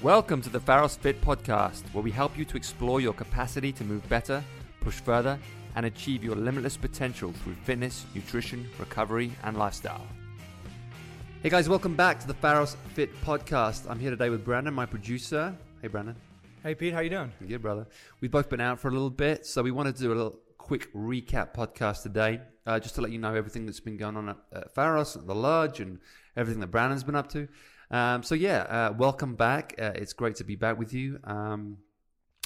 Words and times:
Welcome 0.00 0.42
to 0.42 0.48
the 0.48 0.60
Pharos 0.60 0.94
Fit 0.94 1.20
podcast, 1.20 1.82
where 1.92 2.04
we 2.04 2.12
help 2.12 2.38
you 2.38 2.44
to 2.44 2.56
explore 2.56 3.00
your 3.00 3.12
capacity 3.12 3.72
to 3.72 3.82
move 3.82 4.08
better, 4.08 4.44
push 4.80 5.00
further, 5.00 5.36
and 5.74 5.86
achieve 5.86 6.22
your 6.22 6.36
limitless 6.36 6.76
potential 6.76 7.32
through 7.32 7.56
fitness, 7.64 8.06
nutrition, 8.14 8.68
recovery, 8.78 9.32
and 9.42 9.58
lifestyle. 9.58 10.06
Hey 11.42 11.48
guys, 11.48 11.68
welcome 11.68 11.96
back 11.96 12.20
to 12.20 12.28
the 12.28 12.34
Pharos 12.34 12.76
Fit 12.94 13.10
podcast. 13.22 13.90
I'm 13.90 13.98
here 13.98 14.10
today 14.10 14.30
with 14.30 14.44
Brandon, 14.44 14.72
my 14.72 14.86
producer. 14.86 15.52
Hey 15.82 15.88
Brandon. 15.88 16.14
Hey 16.62 16.76
Pete, 16.76 16.94
how 16.94 17.00
you 17.00 17.10
doing? 17.10 17.32
Good 17.48 17.60
brother. 17.62 17.88
We've 18.20 18.30
both 18.30 18.48
been 18.48 18.60
out 18.60 18.78
for 18.78 18.86
a 18.86 18.92
little 18.92 19.10
bit, 19.10 19.46
so 19.46 19.64
we 19.64 19.72
wanted 19.72 19.96
to 19.96 20.02
do 20.02 20.12
a 20.12 20.14
little 20.14 20.38
quick 20.58 20.94
recap 20.94 21.54
podcast 21.54 22.04
today, 22.04 22.40
uh, 22.66 22.78
just 22.78 22.94
to 22.94 23.00
let 23.00 23.10
you 23.10 23.18
know 23.18 23.34
everything 23.34 23.66
that's 23.66 23.80
been 23.80 23.96
going 23.96 24.16
on 24.16 24.28
at, 24.28 24.36
at 24.52 24.74
Pharos, 24.76 25.16
at 25.16 25.26
the 25.26 25.34
lodge, 25.34 25.80
and 25.80 25.98
everything 26.36 26.60
that 26.60 26.68
Brandon's 26.68 27.02
been 27.02 27.16
up 27.16 27.28
to. 27.32 27.48
Um, 27.90 28.22
so 28.22 28.34
yeah, 28.34 28.60
uh, 28.62 28.94
welcome 28.96 29.34
back. 29.34 29.74
Uh, 29.78 29.92
it's 29.94 30.12
great 30.12 30.36
to 30.36 30.44
be 30.44 30.56
back 30.56 30.78
with 30.78 30.92
you. 30.92 31.18
Um, 31.24 31.78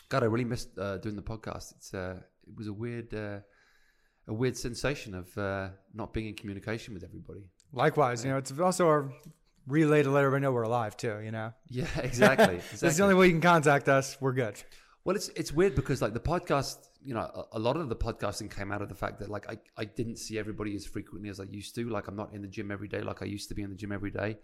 God, 0.09 0.23
I 0.23 0.27
really 0.27 0.45
missed 0.45 0.78
uh, 0.78 0.98
doing 0.98 1.16
the 1.16 1.23
podcast. 1.23 1.74
It's 1.77 1.95
uh, 1.95 2.20
it 2.46 2.56
was 2.56 2.68
a 2.68 2.73
weird 2.73 3.12
uh, 3.12 3.38
a 4.28 4.34
weird 4.34 4.56
sensation 4.56 5.15
of 5.15 5.37
uh, 5.37 5.68
not 5.95 6.12
being 6.12 6.28
in 6.28 6.34
communication 6.34 6.95
with 6.95 7.02
everybody. 7.02 7.45
Likewise, 7.73 8.24
you 8.24 8.30
know, 8.30 8.37
it's 8.37 8.56
also 8.59 8.88
a 8.91 9.09
relay 9.66 10.02
to 10.02 10.10
let 10.10 10.20
everybody 10.20 10.42
know 10.42 10.52
we're 10.52 10.62
alive 10.62 10.96
too. 10.96 11.20
You 11.24 11.32
know, 11.32 11.52
Yeah, 11.68 11.87
exactly. 11.96 12.56
exactly. 12.56 12.79
that's 12.80 12.96
the 12.96 13.02
only 13.02 13.15
way 13.15 13.27
you 13.27 13.32
can 13.32 13.40
contact 13.40 13.88
us. 13.88 14.16
We're 14.20 14.32
good. 14.32 14.62
Well, 15.04 15.16
it's 15.16 15.29
it's 15.30 15.52
weird 15.52 15.74
because 15.74 16.01
like 16.01 16.15
the 16.15 16.20
podcast, 16.20 16.77
you 17.04 17.15
know, 17.15 17.20
a, 17.20 17.56
a 17.56 17.59
lot 17.59 17.77
of 17.77 17.88
the 17.88 17.96
podcasting 17.96 18.54
came 18.54 18.70
out 18.70 18.82
of 18.82 18.88
the 18.88 18.95
fact 18.95 19.18
that 19.18 19.29
like 19.29 19.51
I, 19.51 19.59
I 19.77 19.87
didn't 19.87 20.18
see 20.18 20.38
everybody 20.38 20.77
as 20.77 20.87
frequently 20.87 21.30
as 21.30 21.40
I 21.40 21.45
used 21.45 21.74
to. 21.74 21.88
Like 21.88 22.06
I'm 22.06 22.15
not 22.15 22.32
in 22.32 22.43
the 22.43 22.48
gym 22.48 22.70
every 22.70 22.87
day 22.87 23.01
like 23.01 23.23
I 23.23 23.24
used 23.24 23.48
to 23.48 23.56
be 23.56 23.62
in 23.62 23.70
the 23.70 23.77
gym 23.77 23.90
every 23.90 24.12
day. 24.12 24.38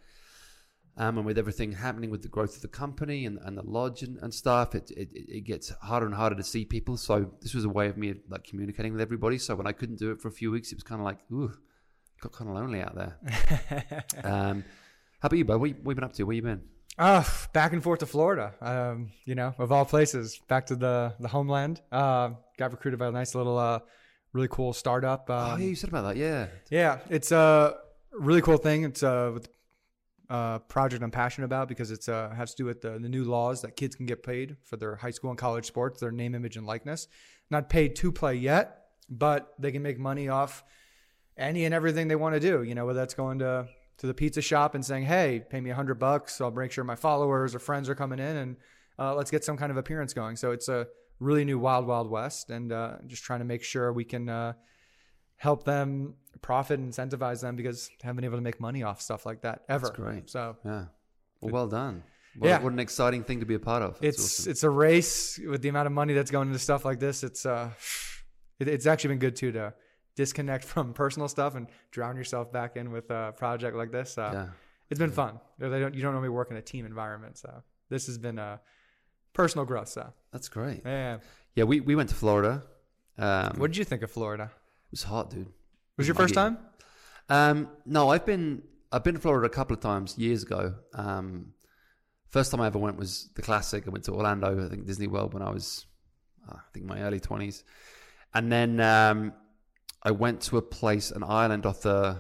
Um, 1.01 1.17
and 1.17 1.25
with 1.25 1.39
everything 1.39 1.71
happening 1.73 2.11
with 2.11 2.23
the 2.23 2.29
growth 2.29 2.57
of 2.57 2.63
the 2.63 2.69
company 2.69 3.25
and, 3.25 3.39
and 3.45 3.57
the 3.57 3.63
lodge 3.63 4.03
and, 4.03 4.19
and 4.21 4.35
stuff, 4.35 4.75
it, 4.75 4.91
it 4.91 5.09
it 5.15 5.41
gets 5.45 5.71
harder 5.81 6.07
and 6.07 6.15
harder 6.15 6.35
to 6.37 6.43
see 6.43 6.65
people. 6.65 6.97
So 6.97 7.31
this 7.41 7.55
was 7.55 7.65
a 7.65 7.69
way 7.69 7.87
of 7.89 7.97
me 7.97 8.15
like 8.29 8.43
communicating 8.45 8.93
with 8.93 9.01
everybody. 9.01 9.39
So 9.39 9.55
when 9.55 9.67
I 9.69 9.73
couldn't 9.73 9.99
do 10.01 10.11
it 10.11 10.21
for 10.21 10.27
a 10.29 10.33
few 10.33 10.51
weeks, 10.51 10.73
it 10.73 10.75
was 10.77 10.83
kind 10.83 11.01
of 11.01 11.05
like, 11.05 11.19
ooh, 11.33 11.53
got 12.21 12.33
kind 12.33 12.51
of 12.51 12.57
lonely 12.57 12.81
out 12.83 12.97
there. 12.97 14.05
um, 14.25 14.65
how 15.21 15.27
about 15.27 15.37
you, 15.39 15.45
bud? 15.45 15.59
What, 15.61 15.69
you- 15.71 15.77
what 15.83 15.93
you 15.93 15.95
been 15.95 16.05
up 16.05 16.13
to? 16.15 16.25
Where 16.25 16.35
you 16.37 16.43
been? 16.43 16.63
Uh, 16.99 17.23
back 17.53 17.73
and 17.73 17.81
forth 17.81 18.01
to 18.01 18.07
Florida. 18.07 18.55
Um, 18.61 19.13
you 19.25 19.37
know, 19.37 19.55
of 19.59 19.71
all 19.71 19.85
places, 19.85 20.41
back 20.49 20.67
to 20.67 20.75
the 20.75 21.15
the 21.21 21.29
homeland. 21.29 21.81
Uh, 21.93 22.31
got 22.57 22.73
recruited 22.73 22.99
by 22.99 23.07
a 23.07 23.13
nice 23.13 23.37
little, 23.37 23.57
uh, 23.57 23.79
really 24.33 24.49
cool 24.51 24.73
startup. 24.73 25.31
Um, 25.31 25.53
oh 25.53 25.57
yeah, 25.59 25.67
you 25.67 25.77
said 25.77 25.91
about 25.91 26.03
that. 26.09 26.17
Yeah. 26.17 26.47
Yeah, 26.71 26.99
it's 27.09 27.31
a 27.31 27.77
really 28.13 28.43
cool 28.43 28.57
thing. 28.59 28.83
It's 28.83 29.05
a 29.05 29.31
with- 29.33 29.49
uh, 30.31 30.59
project 30.61 31.03
I'm 31.03 31.11
passionate 31.11 31.47
about 31.47 31.69
because 31.69 31.91
it's 31.91 32.09
uh, 32.09 32.31
has 32.37 32.51
to 32.51 32.57
do 32.57 32.65
with 32.67 32.83
the, 32.83 32.99
the 32.99 33.09
new 33.09 33.25
laws 33.25 33.63
that 33.63 33.77
kids 33.77 33.97
can 33.97 34.07
get 34.07 34.23
paid 34.23 34.57
for 34.65 34.77
their 34.77 34.97
high 34.97 35.11
school 35.11 35.31
and 35.31 35.39
college 35.39 35.67
sports, 35.67 36.01
their 36.01 36.13
name, 36.13 36.35
image, 36.35 36.57
and 36.57 36.67
likeness. 36.67 37.09
Not 37.51 37.71
paid 37.71 37.97
to 37.97 38.13
play 38.13 38.35
yet, 38.35 38.89
but 39.09 39.55
they 39.59 39.73
can 39.73 39.83
make 39.83 39.99
money 39.99 40.29
off 40.29 40.65
any 41.37 41.65
and 41.65 41.75
everything 41.75 42.09
they 42.09 42.17
want 42.17 42.35
to 42.35 42.41
do. 42.41 42.63
You 42.63 42.75
know, 42.75 42.85
whether 42.85 42.99
that's 42.99 43.15
going 43.15 43.39
to 43.39 43.69
to 43.99 44.07
the 44.07 44.15
pizza 44.15 44.43
shop 44.43 44.75
and 44.75 44.85
saying, 44.85 45.05
"Hey, 45.05 45.43
pay 45.49 45.61
me 45.61 45.71
a 45.71 45.75
hundred 45.75 45.99
bucks. 45.99 46.37
so 46.37 46.45
I'll 46.45 46.51
make 46.51 46.73
sure 46.73 46.85
my 46.85 46.97
followers 46.97 47.55
or 47.55 47.59
friends 47.59 47.89
are 47.89 47.95
coming 47.95 48.19
in, 48.19 48.37
and 48.37 48.57
uh, 48.99 49.15
let's 49.15 49.31
get 49.31 49.45
some 49.45 49.57
kind 49.57 49.71
of 49.71 49.79
appearance 49.79 50.13
going." 50.13 50.37
So 50.37 50.51
it's 50.53 50.69
a 50.69 50.89
really 51.21 51.45
new 51.45 51.59
wild, 51.59 51.87
wild 51.87 52.11
west, 52.11 52.51
and 52.51 52.71
uh, 52.71 52.97
just 53.07 53.25
trying 53.25 53.41
to 53.41 53.47
make 53.47 53.63
sure 53.63 53.93
we 53.93 54.05
can. 54.05 54.55
Uh, 55.39 55.43
help 55.43 55.65
them 55.65 56.15
profit 56.43 56.79
and 56.79 56.93
incentivize 56.93 57.41
them 57.41 57.57
because 57.57 57.89
they 57.89 57.95
haven't 58.07 58.17
been 58.17 58.25
able 58.25 58.37
to 58.37 58.43
make 58.43 58.61
money 58.61 58.83
off 58.83 59.01
stuff 59.01 59.27
like 59.27 59.41
that 59.43 59.63
ever. 59.69 59.87
That's 59.87 59.97
great. 59.97 60.31
So 60.31 60.57
Yeah. 60.65 60.85
Well, 61.41 61.53
well 61.53 61.69
done. 61.69 62.03
What, 62.37 62.49
Yeah. 62.49 62.63
what 62.63 62.73
an 62.73 62.79
exciting 62.79 63.25
thing 63.25 63.41
to 63.41 63.47
be 63.47 63.55
a 63.55 63.59
part 63.59 63.83
of. 63.83 63.99
That's 64.01 64.17
it's 64.17 64.41
awesome. 64.41 64.51
it's 64.51 64.63
a 64.63 64.71
race 64.71 65.39
with 65.39 65.63
the 65.63 65.69
amount 65.69 65.87
of 65.87 65.93
money 65.93 66.15
that's 66.15 66.31
going 66.31 66.49
into 66.49 66.59
stuff 66.59 66.85
like 66.85 67.01
this. 67.01 67.25
It's 67.25 67.47
uh, 67.47 67.71
it, 68.61 68.69
it's 68.69 68.87
actually 68.87 69.09
been 69.09 69.19
good 69.19 69.37
too 69.37 69.53
to 69.53 69.75
disconnect 70.17 70.65
from 70.73 70.93
personal 70.93 71.29
stuff 71.29 71.55
and 71.55 71.69
drown 71.91 72.17
yourself 72.17 72.53
back 72.53 72.77
in 72.77 72.91
with 72.91 73.11
a 73.11 73.33
project 73.37 73.77
like 73.77 73.91
this. 73.91 74.19
Uh, 74.19 74.31
yeah. 74.33 74.47
It's 74.91 74.99
been 74.99 75.13
fun. 75.13 75.39
You 75.61 75.69
They 75.69 75.81
don't 75.81 75.95
you 75.95 76.03
don't 76.03 76.13
normally 76.13 76.31
work 76.31 76.51
in 76.51 76.57
a 76.57 76.63
team 76.63 76.87
environment, 76.87 77.37
so 77.39 77.63
this 77.89 78.07
has 78.07 78.19
been 78.19 78.39
a 78.39 78.61
personal 79.33 79.65
growth. 79.67 79.89
So 79.89 80.13
That's 80.33 80.49
great. 80.49 80.83
yeah, 80.85 81.19
Yeah, 81.55 81.65
we, 81.65 81.81
we 81.81 81.95
went 81.95 82.09
to 82.09 82.15
Florida. 82.15 82.63
Um, 83.19 83.55
what 83.57 83.69
did 83.71 83.77
you 83.77 83.85
think 83.85 84.03
of 84.03 84.11
Florida? 84.11 84.51
It 84.89 84.93
was 84.93 85.03
hot, 85.03 85.31
dude. 85.31 85.49
Was 85.97 86.07
your 86.07 86.15
first 86.15 86.35
time? 86.35 86.59
Um, 87.29 87.69
no, 87.85 88.09
I've 88.09 88.25
been 88.25 88.63
I've 88.91 89.05
been 89.05 89.15
to 89.15 89.21
Florida 89.21 89.47
a 89.47 89.51
couple 89.51 89.75
of 89.75 89.81
times 89.81 90.17
years 90.17 90.43
ago. 90.45 90.75
Um, 90.95 91.53
first 92.31 92.51
time 92.51 92.61
I 92.61 92.67
ever 92.67 92.79
went 92.79 92.97
was 92.97 93.29
the 93.35 93.43
classic. 93.43 93.87
I 93.87 93.91
went 93.91 94.05
to 94.05 94.13
Orlando, 94.13 94.65
I 94.65 94.69
think 94.71 94.87
Disney 94.87 95.09
World 95.09 95.35
when 95.35 95.43
I 95.43 95.51
was, 95.51 95.85
uh, 96.49 96.55
I 96.55 96.71
think 96.73 96.87
my 96.87 97.03
early 97.03 97.21
twenties, 97.21 97.65
and 98.33 98.51
then 98.51 98.81
um, 98.81 99.35
I 100.03 100.11
went 100.11 100.41
to 100.43 100.57
a 100.57 100.63
place, 100.63 101.11
an 101.11 101.23
island 101.23 101.67
off 101.67 101.83
the 101.83 102.19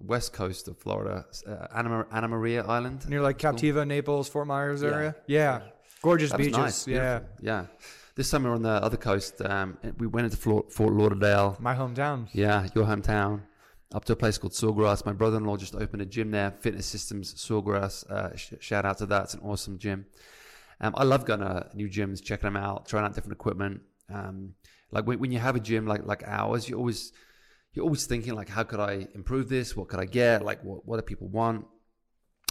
west 0.00 0.32
coast 0.32 0.68
of 0.68 0.78
Florida, 0.78 1.24
uh, 1.48 1.66
Anna, 1.74 2.06
Anna 2.12 2.28
Maria 2.28 2.64
Island. 2.64 3.08
Near 3.08 3.22
like. 3.22 3.38
Captiva, 3.38 3.84
Naples, 3.84 4.28
Fort 4.28 4.46
Myers 4.46 4.84
area. 4.84 5.16
Yeah, 5.26 5.62
gorgeous 6.02 6.30
That 6.30 6.38
beaches. 6.38 6.56
nice, 6.56 6.86
yeah, 6.86 7.20
yeah. 7.40 7.66
This 8.20 8.28
summer 8.28 8.52
on 8.52 8.60
the 8.60 8.68
other 8.68 8.98
coast, 8.98 9.40
um, 9.40 9.78
we 9.96 10.06
went 10.06 10.26
into 10.26 10.36
Fort, 10.36 10.70
Fort 10.70 10.92
Lauderdale. 10.92 11.56
my 11.58 11.74
hometown. 11.74 12.28
Yeah, 12.32 12.68
your 12.74 12.84
hometown. 12.84 13.44
Up 13.94 14.04
to 14.04 14.12
a 14.12 14.16
place 14.16 14.36
called 14.36 14.52
Sawgrass. 14.52 15.06
My 15.06 15.14
brother-in-law 15.14 15.56
just 15.56 15.74
opened 15.74 16.02
a 16.02 16.04
gym 16.04 16.30
there, 16.30 16.50
Fitness 16.50 16.84
Systems 16.84 17.32
Sawgrass. 17.32 18.04
Uh, 18.10 18.36
sh- 18.36 18.52
shout 18.60 18.84
out 18.84 18.98
to 18.98 19.06
that. 19.06 19.22
It's 19.22 19.32
an 19.32 19.40
awesome 19.40 19.78
gym. 19.78 20.04
Um, 20.82 20.92
I 20.98 21.04
love 21.04 21.24
going 21.24 21.40
to 21.40 21.70
new 21.72 21.88
gyms, 21.88 22.22
checking 22.22 22.46
them 22.46 22.56
out, 22.56 22.86
trying 22.86 23.06
out 23.06 23.14
different 23.14 23.32
equipment. 23.32 23.80
Um, 24.12 24.52
like 24.90 25.06
when, 25.06 25.18
when 25.18 25.32
you 25.32 25.38
have 25.38 25.56
a 25.56 25.60
gym 25.60 25.86
like 25.86 26.04
like 26.04 26.22
ours, 26.26 26.68
you 26.68 26.76
always 26.76 27.14
you're 27.72 27.86
always 27.86 28.04
thinking 28.04 28.34
like, 28.34 28.50
how 28.50 28.64
could 28.64 28.80
I 28.80 29.06
improve 29.14 29.48
this? 29.48 29.74
What 29.74 29.88
could 29.88 29.98
I 29.98 30.04
get? 30.04 30.44
Like, 30.44 30.62
what 30.62 30.86
what 30.86 30.98
do 30.98 31.02
people 31.04 31.28
want? 31.28 31.64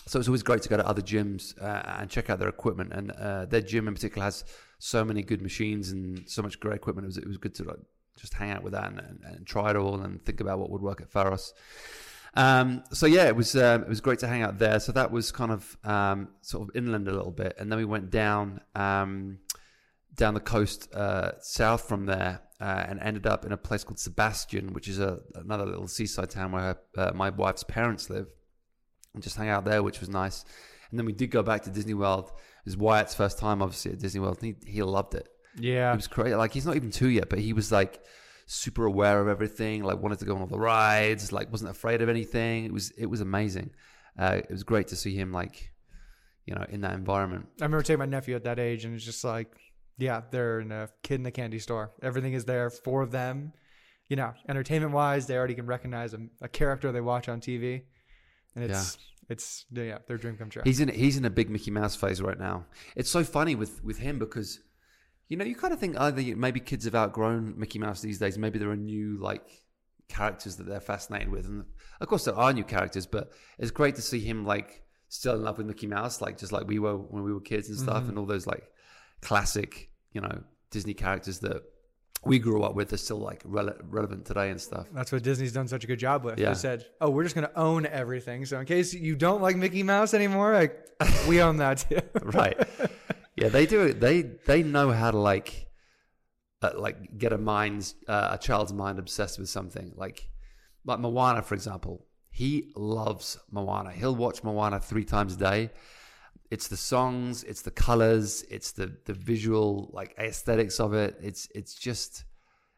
So 0.08 0.18
it's 0.18 0.28
always 0.28 0.42
great 0.42 0.64
to 0.64 0.70
go 0.70 0.78
to 0.78 0.88
other 0.88 1.04
gyms 1.04 1.54
uh, 1.62 2.00
and 2.00 2.10
check 2.10 2.32
out 2.32 2.40
their 2.40 2.50
equipment. 2.50 2.92
And 2.92 3.12
uh, 3.12 3.46
their 3.46 3.62
gym 3.62 3.88
in 3.88 3.94
particular 3.94 4.26
has 4.26 4.44
so 4.80 5.06
many 5.06 5.22
good 5.22 5.42
machines 5.42 5.92
and 5.92 6.28
so 6.28 6.42
much 6.42 6.60
great 6.60 6.76
equipment. 6.76 7.06
It 7.06 7.08
was 7.08 7.18
it 7.18 7.28
was 7.28 7.38
good 7.38 7.54
to 7.56 7.64
like 7.66 7.80
just 8.18 8.34
hang 8.34 8.52
out 8.52 8.64
with 8.64 8.74
that 8.74 8.86
and, 8.86 9.00
and, 9.00 9.20
and 9.24 9.48
try 9.48 9.70
it 9.70 9.76
all 9.76 10.02
and 10.02 10.24
think 10.26 10.42
about 10.42 10.60
what 10.60 10.70
would 10.72 10.82
work 10.82 11.02
at 11.02 11.10
Pharos. 11.10 11.54
Um, 12.36 12.84
so 12.92 13.06
yeah, 13.06 13.28
it 13.28 13.36
was 13.36 13.56
um, 13.56 13.84
it 13.84 13.90
was 13.90 14.02
great 14.02 14.20
to 14.20 14.28
hang 14.28 14.42
out 14.42 14.58
there. 14.58 14.80
So 14.80 14.92
that 14.94 15.12
was 15.12 15.32
kind 15.32 15.52
of 15.52 15.78
um, 15.84 16.30
sort 16.42 16.68
of 16.68 16.76
inland 16.76 17.08
a 17.08 17.12
little 17.12 17.32
bit, 17.32 17.56
and 17.60 17.72
then 17.72 17.78
we 17.78 17.86
went 17.86 18.10
down 18.10 18.62
um, 18.76 19.40
down 20.16 20.34
the 20.34 20.40
coast 20.40 20.94
uh, 20.94 21.32
south 21.40 21.88
from 21.88 22.06
there 22.06 22.42
uh, 22.62 22.86
and 22.88 23.00
ended 23.00 23.26
up 23.26 23.46
in 23.46 23.52
a 23.52 23.58
place 23.58 23.84
called 23.84 24.00
Sebastian, 24.00 24.74
which 24.74 24.88
is 24.88 25.00
a 25.00 25.20
another 25.36 25.66
little 25.66 25.88
seaside 25.88 26.30
town 26.30 26.52
where 26.52 26.78
uh, 26.98 27.12
my 27.16 27.30
wife's 27.30 27.64
parents 27.64 28.10
live, 28.10 28.28
and 29.14 29.24
just 29.24 29.36
hang 29.36 29.50
out 29.50 29.66
there, 29.66 29.82
which 29.82 30.00
was 30.00 30.10
nice. 30.10 30.46
And 30.92 30.98
then 30.98 31.06
we 31.06 31.14
did 31.14 31.32
go 31.32 31.44
back 31.44 31.64
to 31.64 31.70
Disney 31.70 31.94
World. 31.94 32.32
Was 32.70 32.78
Wyatt's 32.78 33.16
first 33.16 33.40
time, 33.40 33.62
obviously, 33.62 33.92
at 33.92 34.00
Disney 34.00 34.22
World. 34.22 34.38
And 34.42 34.56
he, 34.64 34.72
he 34.72 34.84
loved 34.84 35.16
it. 35.16 35.28
Yeah, 35.58 35.92
It 35.92 35.96
was 35.96 36.08
crazy. 36.08 36.36
Like 36.36 36.54
he's 36.54 36.66
not 36.66 36.76
even 36.76 36.92
two 36.92 37.10
yet, 37.10 37.30
but 37.30 37.40
he 37.40 37.54
was 37.54 37.72
like 37.72 38.04
super 38.46 38.86
aware 38.86 39.20
of 39.22 39.28
everything. 39.28 39.84
Like 39.84 40.00
wanted 40.00 40.20
to 40.20 40.26
go 40.26 40.36
on 40.36 40.42
all 40.42 40.48
the 40.48 40.60
rides. 40.60 41.32
Like 41.32 41.52
wasn't 41.52 41.72
afraid 41.72 42.02
of 42.02 42.10
anything. 42.10 42.66
It 42.66 42.74
was 42.74 42.92
it 42.92 43.08
was 43.08 43.22
amazing. 43.22 43.72
Uh, 44.18 44.42
it 44.44 44.52
was 44.52 44.64
great 44.64 44.88
to 44.90 44.96
see 44.96 45.16
him 45.16 45.32
like, 45.32 45.72
you 46.46 46.54
know, 46.54 46.66
in 46.70 46.82
that 46.82 46.94
environment. 46.94 47.48
I 47.60 47.66
remember 47.66 47.84
taking 47.84 48.00
my 48.00 48.06
nephew 48.06 48.36
at 48.36 48.44
that 48.44 48.60
age, 48.60 48.86
and 48.86 48.94
it's 48.94 49.06
just 49.06 49.24
like, 49.24 49.48
yeah, 49.98 50.22
they're 50.32 50.60
in 50.60 50.72
a 50.72 50.90
kid 51.04 51.20
in 51.20 51.26
a 51.26 51.32
candy 51.32 51.60
store. 51.60 51.92
Everything 52.02 52.34
is 52.34 52.46
there 52.46 52.70
for 52.70 53.06
them. 53.06 53.54
You 54.08 54.16
know, 54.16 54.34
entertainment 54.48 54.92
wise, 54.94 55.28
they 55.28 55.38
already 55.38 55.56
can 55.56 55.68
recognize 55.68 56.14
a, 56.14 56.20
a 56.42 56.48
character 56.48 56.92
they 56.92 57.02
watch 57.02 57.30
on 57.30 57.42
TV, 57.42 57.84
and 58.56 58.64
it's 58.64 58.98
it's 59.30 59.66
yeah, 59.72 60.00
their 60.08 60.18
dream 60.18 60.38
come 60.38 60.50
true. 60.50 60.64
He's 60.66 60.80
in 60.80 60.90
he's 60.90 61.16
in 61.16 61.26
a 61.26 61.30
big 61.30 61.50
Mickey 61.50 61.72
Mouse 61.72 61.96
phase 61.96 62.22
right 62.22 62.40
now. 62.40 62.66
It's 62.96 63.12
so 63.12 63.24
funny 63.24 63.56
with 63.56 63.84
with 63.84 64.00
him 64.00 64.18
because, 64.18 64.60
you 65.28 65.38
know, 65.38 65.46
you 65.46 65.56
kind 65.56 65.72
of 65.72 65.80
think 65.80 66.00
either 66.00 66.36
maybe 66.36 66.60
kids 66.60 66.86
have 66.86 66.96
outgrown 66.96 67.54
Mickey 67.58 67.78
Mouse 67.78 68.02
these 68.02 68.18
days. 68.18 68.38
Maybe 68.38 68.58
there 68.58 68.72
are 68.72 68.76
new 68.76 69.18
like 69.22 69.48
characters 70.08 70.56
that 70.56 70.66
they're 70.66 70.80
fascinated 70.80 71.30
with, 71.30 71.46
and 71.46 71.66
of 72.02 72.08
course 72.08 72.26
there 72.26 72.36
are 72.36 72.52
new 72.52 72.64
characters. 72.64 73.06
But 73.06 73.32
it's 73.60 73.72
great 73.72 73.96
to 73.96 74.02
see 74.02 74.20
him 74.20 74.46
like 74.46 74.82
still 75.10 75.36
in 75.36 75.44
love 75.44 75.60
with 75.60 75.68
Mickey 75.68 75.88
Mouse, 75.88 76.22
like 76.22 76.40
just 76.40 76.52
like 76.52 76.68
we 76.68 76.80
were 76.80 76.98
when 76.98 77.24
we 77.24 77.32
were 77.32 77.42
kids 77.42 77.70
and 77.70 77.78
stuff, 77.78 78.02
mm-hmm. 78.02 78.10
and 78.10 78.18
all 78.18 78.26
those 78.26 78.48
like 78.48 78.64
classic, 79.22 79.92
you 80.12 80.22
know, 80.22 80.44
Disney 80.72 80.96
characters 80.96 81.40
that 81.40 81.62
we 82.26 82.40
grew 82.40 82.64
up 82.64 82.76
with 82.76 82.92
are 82.92 82.98
still 82.98 83.20
like 83.20 83.44
rele- 83.44 83.80
relevant 83.84 84.26
today 84.26 84.50
and 84.50 84.60
stuff. 84.60 84.88
That's 84.94 85.12
what 85.12 85.24
Disney's 85.24 85.54
done 85.54 85.68
such 85.68 85.84
a 85.84 85.88
good 85.88 86.00
job 86.00 86.24
with. 86.24 86.38
Yeah. 86.38 86.50
They 86.50 86.56
said, 86.56 86.86
"Oh, 87.00 87.10
we're 87.10 87.24
just 87.24 87.36
going 87.36 87.48
to 87.48 87.60
own 87.60 87.86
everything." 87.86 88.46
So 88.46 88.60
in 88.60 88.66
case 88.66 88.94
you 88.94 89.16
don't 89.16 89.42
like 89.42 89.56
Mickey 89.56 89.84
Mouse 89.84 90.14
anymore, 90.14 90.54
like 90.54 90.88
we 91.28 91.42
own 91.42 91.58
that 91.58 91.86
too. 91.90 92.00
right. 92.22 92.58
Yeah, 93.36 93.50
they 93.50 93.66
do. 93.66 93.94
They 93.94 94.22
they 94.22 94.64
know 94.64 94.92
how 94.92 95.12
to 95.12 95.18
like, 95.18 95.68
uh, 96.62 96.72
like 96.76 97.18
get 97.18 97.32
a 97.32 97.38
mind's 97.38 97.96
uh, 98.08 98.30
a 98.34 98.38
child's 98.38 98.74
mind 98.74 99.00
obsessed 99.00 99.40
with 99.40 99.50
something. 99.50 99.94
Like, 99.96 100.30
like 100.86 101.00
Moana, 101.00 101.42
for 101.42 101.56
example. 101.56 102.06
He 102.32 102.72
loves 102.76 103.38
Moana. 103.52 103.92
He'll 103.92 104.16
watch 104.16 104.44
Moana 104.44 104.80
three 104.80 105.04
times 105.04 105.34
a 105.34 105.38
day. 105.38 105.72
It's 106.52 106.68
the 106.68 106.78
songs, 106.78 107.44
it's 107.44 107.62
the 107.62 107.72
colors, 107.72 108.44
it's 108.50 108.72
the 108.72 108.96
the 109.06 109.14
visual 109.14 109.90
like 109.94 110.16
aesthetics 110.18 110.80
of 110.80 110.94
it. 110.94 111.18
It's 111.22 111.48
it's 111.54 111.74
just 111.76 112.26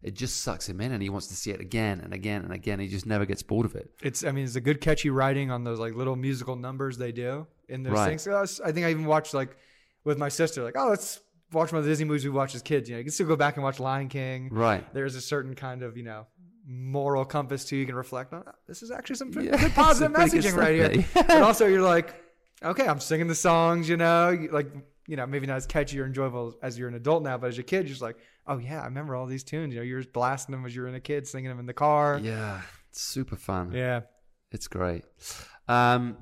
it 0.03 0.15
just 0.15 0.41
sucks 0.41 0.67
him 0.67 0.81
in, 0.81 0.91
and 0.91 1.01
he 1.03 1.09
wants 1.09 1.27
to 1.27 1.35
see 1.35 1.51
it 1.51 1.59
again 1.61 2.01
and 2.01 2.13
again 2.13 2.41
and 2.43 2.51
again. 2.53 2.79
He 2.79 2.87
just 2.87 3.05
never 3.05 3.25
gets 3.25 3.43
bored 3.43 3.65
of 3.65 3.75
it. 3.75 3.91
It's 4.01 4.23
I 4.23 4.31
mean 4.31 4.45
it's 4.45 4.55
a 4.55 4.61
good 4.61 4.81
catchy 4.81 5.09
writing 5.09 5.51
on 5.51 5.63
those 5.63 5.79
like 5.79 5.93
little 5.95 6.15
musical 6.15 6.55
numbers 6.55 6.97
they 6.97 7.11
do 7.11 7.47
in 7.69 7.83
those 7.83 7.93
Right. 7.93 8.19
things. 8.19 8.27
I, 8.27 8.71
think 8.71 8.85
I 8.85 8.89
even 8.91 9.05
watched 9.05 9.33
like 9.33 9.55
with 10.03 10.17
my 10.17 10.27
sister 10.29 10.63
like 10.63 10.75
oh 10.77 10.89
let's 10.89 11.19
watch 11.53 11.71
one 11.71 11.79
of 11.79 11.85
the 11.85 11.91
Disney 11.91 12.05
movies 12.05 12.23
we 12.25 12.31
watched 12.31 12.55
as 12.55 12.61
kids. 12.61 12.89
You 12.89 12.95
know 12.95 12.99
you 12.99 13.05
can 13.05 13.11
still 13.13 13.27
go 13.27 13.35
back 13.35 13.55
and 13.55 13.63
watch 13.63 13.79
Lion 13.79 14.09
King. 14.09 14.49
Right. 14.51 14.83
There's 14.93 15.15
a 15.15 15.21
certain 15.21 15.53
kind 15.55 15.83
of 15.83 15.95
you 15.95 16.03
know 16.03 16.25
moral 16.65 17.25
compass 17.25 17.65
too. 17.65 17.75
You 17.77 17.85
can 17.85 17.95
reflect 17.95 18.33
on. 18.33 18.43
"Oh, 18.47 18.51
This 18.67 18.81
is 18.83 18.91
actually 18.91 19.15
some 19.17 19.31
Yeah, 19.33 19.55
good 19.61 19.73
positive 19.73 20.11
messaging 20.13 20.55
right 20.55 20.75
here. 20.93 21.03
stuff 21.03 21.27
but 21.27 21.41
also 21.41 21.67
you're 21.67 21.81
like 21.81 22.15
okay 22.63 22.87
I'm 22.87 22.99
singing 22.99 23.27
the 23.27 23.35
songs. 23.35 23.89
You 23.89 23.97
know 23.97 24.47
like 24.51 24.67
you 25.07 25.15
know 25.15 25.25
maybe 25.25 25.47
not 25.47 25.57
as 25.57 25.65
catchy 25.65 25.99
or 25.99 26.05
enjoyable 26.05 26.55
as 26.61 26.77
you're 26.77 26.87
an 26.87 26.95
adult 26.95 27.23
now, 27.23 27.37
but 27.37 27.47
as 27.47 27.57
a 27.57 27.63
kid 27.63 27.83
you're 27.85 27.89
just 27.89 28.01
like 28.01 28.17
oh 28.47 28.57
yeah 28.57 28.81
I 28.81 28.85
remember 28.85 29.15
all 29.15 29.25
these 29.25 29.43
tunes. 29.43 29.73
You 29.73 29.79
know 29.79 29.85
you're 29.85 30.03
blasting 30.03 30.53
them 30.53 30.65
as 30.65 30.75
you 30.75 30.81
were 30.81 30.87
in 30.87 30.95
a 30.95 30.99
kid, 30.99 31.27
singing 31.27 31.49
them 31.49 31.59
in 31.59 31.65
the 31.65 31.73
car. 31.73 32.19
Yeah, 32.21 32.61
it's 32.89 33.01
super 33.01 33.35
fun. 33.35 33.71
yeah. 33.73 34.01
It's 34.51 34.67
great. 34.67 35.05
Um, 35.69 36.17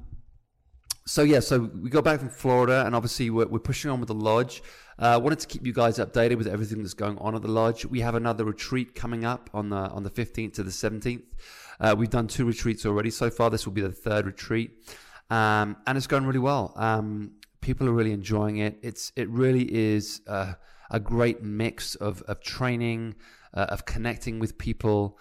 so 1.08 1.24
yeah, 1.24 1.40
so 1.40 1.72
we 1.82 1.90
got 1.90 2.04
back 2.04 2.20
from 2.20 2.30
Florida, 2.30 2.86
and 2.86 2.96
obviously 2.96 3.32
we're, 3.32 3.48
we're 3.48 3.58
pushing 3.58 3.90
on 3.90 4.00
with 4.00 4.10
the 4.10 4.14
lodge. 4.14 4.62
Uh, 5.00 5.20
wanted 5.24 5.40
to 5.40 5.48
keep 5.48 5.66
you 5.66 5.74
guys 5.74 5.98
updated 5.98 6.38
with 6.38 6.46
everything 6.46 6.84
that's 6.84 6.94
going 6.94 7.18
on 7.18 7.34
at 7.34 7.42
the 7.42 7.48
lodge. 7.48 7.86
We 7.86 8.02
have 8.02 8.14
another 8.14 8.46
retreat 8.46 8.94
coming 8.94 9.26
up 9.26 9.50
on 9.52 9.70
the 9.70 9.78
on 9.78 10.04
the 10.04 10.12
fifteenth 10.12 10.54
to 10.54 10.64
the 10.64 10.72
seventeenth. 10.72 11.24
Uh, 11.80 11.96
we've 11.98 12.12
done 12.12 12.28
two 12.28 12.46
retreats 12.46 12.86
already 12.86 13.10
so 13.10 13.32
far. 13.32 13.50
This 13.50 13.66
will 13.66 13.74
be 13.74 13.82
the 13.82 13.92
third 13.92 14.28
retreat, 14.28 14.70
um, 15.30 15.78
and 15.86 15.98
it's 15.98 16.08
going 16.08 16.26
really 16.26 16.40
well. 16.40 16.74
Um, 16.76 17.32
people 17.62 17.88
are 17.88 17.94
really 17.94 18.12
enjoying 18.14 18.58
it. 18.58 18.80
It's 18.82 19.12
it 19.16 19.30
really 19.30 19.64
is 19.64 20.22
uh, 20.28 20.54
a 20.90 21.00
great 21.00 21.44
mix 21.44 21.96
of 21.96 22.22
of 22.24 22.42
training, 22.42 23.16
uh, 23.54 23.68
of 23.70 23.86
connecting 23.86 24.40
with 24.40 24.58
people 24.58 25.20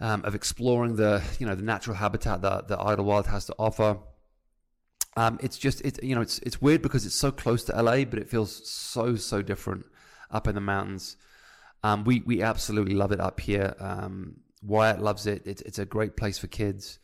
um, 0.00 0.22
of 0.24 0.34
exploring 0.34 0.96
the 0.96 1.22
you 1.38 1.46
know 1.46 1.54
the 1.54 1.62
natural 1.62 1.96
habitat 1.96 2.42
that 2.42 2.68
that 2.68 2.78
Idyllwild 2.78 3.26
has 3.26 3.46
to 3.46 3.54
offer. 3.58 3.98
Um, 5.16 5.38
it's 5.42 5.56
just 5.56 5.80
it 5.82 6.02
you 6.02 6.14
know 6.14 6.20
it's 6.20 6.38
it's 6.40 6.60
weird 6.60 6.82
because 6.82 7.06
it's 7.06 7.14
so 7.14 7.30
close 7.30 7.64
to 7.64 7.82
LA, 7.82 8.04
but 8.04 8.18
it 8.18 8.28
feels 8.28 8.68
so 8.68 9.16
so 9.16 9.42
different 9.42 9.86
up 10.30 10.46
in 10.46 10.54
the 10.54 10.60
mountains. 10.60 11.16
Um, 11.82 12.04
we 12.04 12.20
we 12.20 12.42
absolutely 12.42 12.94
love 12.94 13.12
it 13.12 13.20
up 13.20 13.40
here. 13.40 13.74
Um, 13.80 14.40
Wyatt 14.62 15.00
loves 15.00 15.26
it. 15.26 15.42
It's 15.46 15.62
it's 15.62 15.78
a 15.78 15.86
great 15.86 16.16
place 16.16 16.38
for 16.38 16.48
kids. 16.48 16.98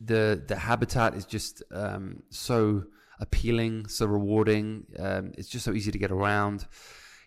The 0.00 0.42
the 0.46 0.56
habitat 0.56 1.14
is 1.14 1.24
just 1.24 1.62
um, 1.72 2.22
so 2.30 2.84
appealing, 3.20 3.86
so 3.88 4.06
rewarding. 4.06 4.86
Um, 4.98 5.32
it's 5.38 5.48
just 5.48 5.64
so 5.64 5.72
easy 5.72 5.90
to 5.90 5.98
get 5.98 6.10
around. 6.10 6.66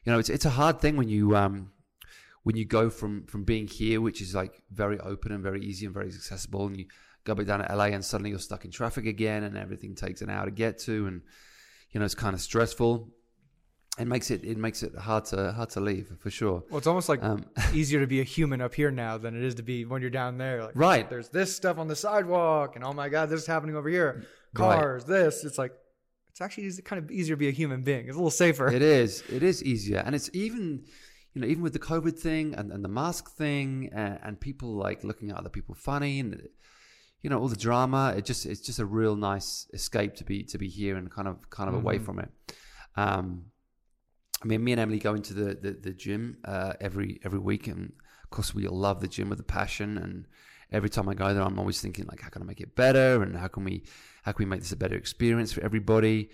You 0.06 0.12
know, 0.12 0.20
it's 0.20 0.30
it's 0.30 0.46
a 0.46 0.52
hard 0.52 0.80
thing 0.80 0.96
when 0.98 1.10
you 1.10 1.36
um, 1.36 1.72
when 2.44 2.56
you 2.56 2.66
go 2.66 2.90
from 2.90 3.26
from 3.26 3.44
being 3.44 3.68
here, 3.68 4.02
which 4.02 4.22
is 4.22 4.36
like 4.36 4.62
very 4.72 5.00
open 5.00 5.32
and 5.32 5.44
very 5.44 5.62
easy 5.62 5.86
and 5.86 5.94
very 5.94 6.08
accessible, 6.08 6.68
and 6.68 6.78
you 6.78 6.86
go 7.24 7.36
back 7.36 7.48
down 7.48 7.60
to 7.60 7.76
LA 7.76 7.86
and 7.86 8.04
suddenly 8.06 8.30
you're 8.30 8.40
stuck 8.40 8.66
in 8.66 8.72
traffic 8.72 9.06
again, 9.06 9.44
and 9.44 9.58
everything 9.58 9.96
takes 9.96 10.22
an 10.22 10.30
hour 10.30 10.46
to 10.46 10.52
get 10.52 10.78
to, 10.80 11.08
and 11.08 11.22
you 11.92 12.00
know 12.00 12.06
it's 12.06 12.16
kind 12.16 12.34
of 12.34 12.42
stressful. 12.42 13.10
It 13.98 14.08
makes 14.08 14.32
it 14.32 14.46
it 14.46 14.58
makes 14.58 14.82
it 14.84 14.96
hard 14.96 15.26
to 15.26 15.52
hard 15.52 15.70
to 15.72 15.82
leave 15.82 16.10
for 16.20 16.30
sure. 16.30 16.64
Well, 16.70 16.78
it's 16.78 16.88
almost 16.88 17.10
like 17.10 17.22
Um, 17.24 17.46
easier 17.74 18.00
to 18.00 18.08
be 18.08 18.22
a 18.22 18.24
human 18.24 18.62
up 18.62 18.74
here 18.74 18.92
now 18.92 19.18
than 19.18 19.36
it 19.36 19.44
is 19.44 19.56
to 19.56 19.64
be 19.64 19.84
when 19.84 20.02
you're 20.02 20.10
down 20.12 20.38
there. 20.38 20.64
Like, 20.64 20.72
Right. 20.76 21.10
There's 21.10 21.30
this 21.30 21.54
stuff 21.56 21.78
on 21.78 21.88
the 21.88 21.96
sidewalk, 21.98 22.76
and 22.76 22.86
oh 22.86 22.94
my 22.94 23.10
god, 23.10 23.30
this 23.30 23.42
is 23.42 23.48
happening 23.48 23.76
over 23.76 23.90
here. 23.90 24.24
Right. 24.54 24.78
Cars, 24.80 25.04
this. 25.06 25.44
It's 25.44 25.58
like 25.58 25.74
it's 26.30 26.40
actually 26.40 26.72
kind 26.84 27.04
of 27.04 27.12
easier 27.12 27.36
to 27.36 27.40
be 27.40 27.50
a 27.50 27.52
human 27.52 27.82
being. 27.84 28.06
It's 28.08 28.16
a 28.16 28.20
little 28.20 28.32
safer. 28.32 28.72
It 28.72 28.82
is. 28.82 29.24
It 29.30 29.44
is 29.44 29.62
easier, 29.64 29.98
and 30.06 30.16
it's 30.16 30.30
even, 30.34 30.86
you 31.34 31.42
know, 31.42 31.48
even 31.48 31.62
with 31.64 31.74
the 31.74 31.80
COVID 31.80 32.18
thing 32.18 32.54
and, 32.56 32.72
and 32.72 32.82
the 32.86 32.88
mask 32.90 33.32
thing, 33.36 33.90
and, 33.92 34.18
and 34.24 34.40
people 34.40 34.70
like 34.76 35.04
looking 35.04 35.30
at 35.32 35.36
other 35.38 35.50
people 35.50 35.76
funny, 35.76 36.22
and 36.22 36.48
you 37.22 37.30
know, 37.30 37.38
all 37.38 37.50
the 37.50 37.58
drama. 37.58 38.14
It 38.16 38.24
just 38.24 38.46
it's 38.46 38.62
just 38.62 38.80
a 38.80 38.86
real 38.86 39.18
nice 39.18 39.68
escape 39.74 40.16
to 40.16 40.24
be 40.24 40.44
to 40.44 40.58
be 40.58 40.70
here 40.70 40.96
and 40.96 41.12
kind 41.12 41.28
of 41.28 41.50
kind 41.50 41.68
of 41.68 41.76
away 41.76 41.98
Mhm. 42.00 42.06
from 42.06 42.20
it. 42.20 42.30
Um, 42.96 43.52
I 44.42 44.46
mean, 44.48 44.64
me 44.64 44.72
and 44.72 44.82
Emily 44.82 45.00
go 45.00 45.14
into 45.14 45.34
the 45.34 45.56
the, 45.56 45.72
the 45.72 45.94
gym 45.94 46.38
uh, 46.46 46.74
every 46.80 47.20
every 47.24 47.40
week, 47.40 47.68
and 47.68 47.92
of 48.24 48.30
course, 48.30 48.54
we 48.54 48.68
love 48.68 49.02
the 49.02 49.08
gym 49.08 49.30
with 49.30 49.40
a 49.40 49.44
passion. 49.44 49.98
And 49.98 50.28
every 50.72 50.90
time 50.90 51.10
I 51.10 51.14
go 51.14 51.34
there, 51.34 51.44
I'm 51.44 51.60
always 51.60 51.82
thinking 51.82 52.06
like, 52.06 52.22
how 52.22 52.30
can 52.30 52.42
I 52.42 52.46
make 52.46 52.62
it 52.62 52.76
better, 52.76 53.22
and 53.22 53.36
how 53.36 53.48
can 53.48 53.64
we 53.64 53.84
how 54.24 54.32
can 54.32 54.46
we 54.46 54.50
make 54.50 54.62
this 54.62 54.72
a 54.72 54.78
better 54.78 54.96
experience 54.96 55.52
for 55.52 55.64
everybody? 55.64 56.30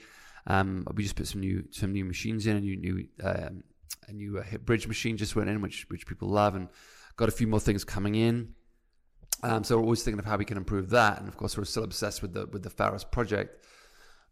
Um, 0.47 0.85
we 0.93 1.03
just 1.03 1.15
put 1.15 1.27
some 1.27 1.41
new 1.41 1.65
some 1.71 1.91
new 1.91 2.05
machines 2.05 2.45
in, 2.45 2.57
a 2.57 2.61
new 2.61 2.77
new 2.77 3.07
um, 3.23 3.63
a 4.07 4.13
new 4.13 4.37
uh, 4.37 4.43
hip 4.43 4.65
bridge 4.65 4.87
machine 4.87 5.17
just 5.17 5.35
went 5.35 5.49
in, 5.49 5.61
which 5.61 5.89
which 5.89 6.05
people 6.05 6.29
love, 6.29 6.55
and 6.55 6.69
got 7.17 7.29
a 7.29 7.31
few 7.31 7.47
more 7.47 7.59
things 7.59 7.83
coming 7.83 8.15
in. 8.15 8.53
Um, 9.43 9.63
so 9.63 9.77
we're 9.77 9.83
always 9.83 10.03
thinking 10.03 10.19
of 10.19 10.25
how 10.25 10.37
we 10.37 10.45
can 10.45 10.57
improve 10.57 10.91
that, 10.91 11.19
and 11.19 11.27
of 11.27 11.37
course, 11.37 11.57
we're 11.57 11.65
still 11.65 11.83
obsessed 11.83 12.21
with 12.21 12.33
the 12.33 12.45
with 12.45 12.61
the 12.61 12.69
Pharos 12.69 13.03
project. 13.03 13.65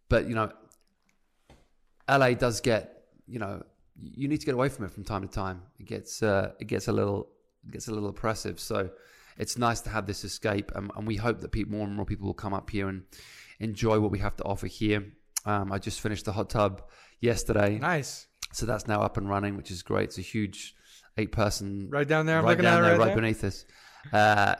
But 0.09 0.27
you 0.27 0.35
know, 0.35 0.51
LA 2.07 2.33
does 2.33 2.61
get 2.61 3.02
you 3.27 3.39
know 3.39 3.63
you 4.01 4.27
need 4.27 4.39
to 4.39 4.45
get 4.45 4.55
away 4.55 4.69
from 4.69 4.85
it 4.85 4.91
from 4.91 5.03
time 5.03 5.21
to 5.21 5.27
time. 5.27 5.61
It 5.79 5.85
gets 5.85 6.23
uh, 6.23 6.51
it 6.59 6.67
gets 6.67 6.87
a 6.87 6.91
little 6.91 7.29
it 7.65 7.71
gets 7.71 7.87
a 7.87 7.91
little 7.93 8.09
oppressive. 8.09 8.59
So 8.59 8.89
it's 9.37 9.57
nice 9.57 9.81
to 9.81 9.89
have 9.89 10.05
this 10.05 10.23
escape, 10.23 10.71
and, 10.75 10.91
and 10.95 11.07
we 11.07 11.15
hope 11.15 11.39
that 11.41 11.51
people, 11.51 11.71
more 11.77 11.87
and 11.87 11.95
more 11.95 12.05
people 12.05 12.27
will 12.27 12.33
come 12.35 12.53
up 12.53 12.69
here 12.69 12.87
and 12.89 13.03
enjoy 13.59 13.99
what 13.99 14.11
we 14.11 14.19
have 14.19 14.35
to 14.37 14.43
offer 14.43 14.67
here. 14.67 15.05
Um, 15.45 15.71
I 15.71 15.79
just 15.79 16.01
finished 16.01 16.25
the 16.25 16.31
hot 16.33 16.49
tub 16.49 16.83
yesterday, 17.19 17.77
Nice. 17.79 18.27
so 18.51 18.65
that's 18.65 18.87
now 18.87 19.01
up 19.01 19.17
and 19.17 19.27
running, 19.27 19.57
which 19.57 19.71
is 19.71 19.81
great. 19.81 20.05
It's 20.09 20.17
a 20.17 20.21
huge 20.21 20.75
eight-person 21.17 21.89
Right 21.89 22.07
down 22.07 22.25
there. 22.25 22.39
I'm 22.39 22.45
right 22.45 22.57
down 22.59 22.81
there, 22.83 22.91
right, 22.91 22.99
right 22.99 23.05
there. 23.07 23.15
beneath 23.15 23.43
us. 23.43 23.65
Uh, 24.11 24.55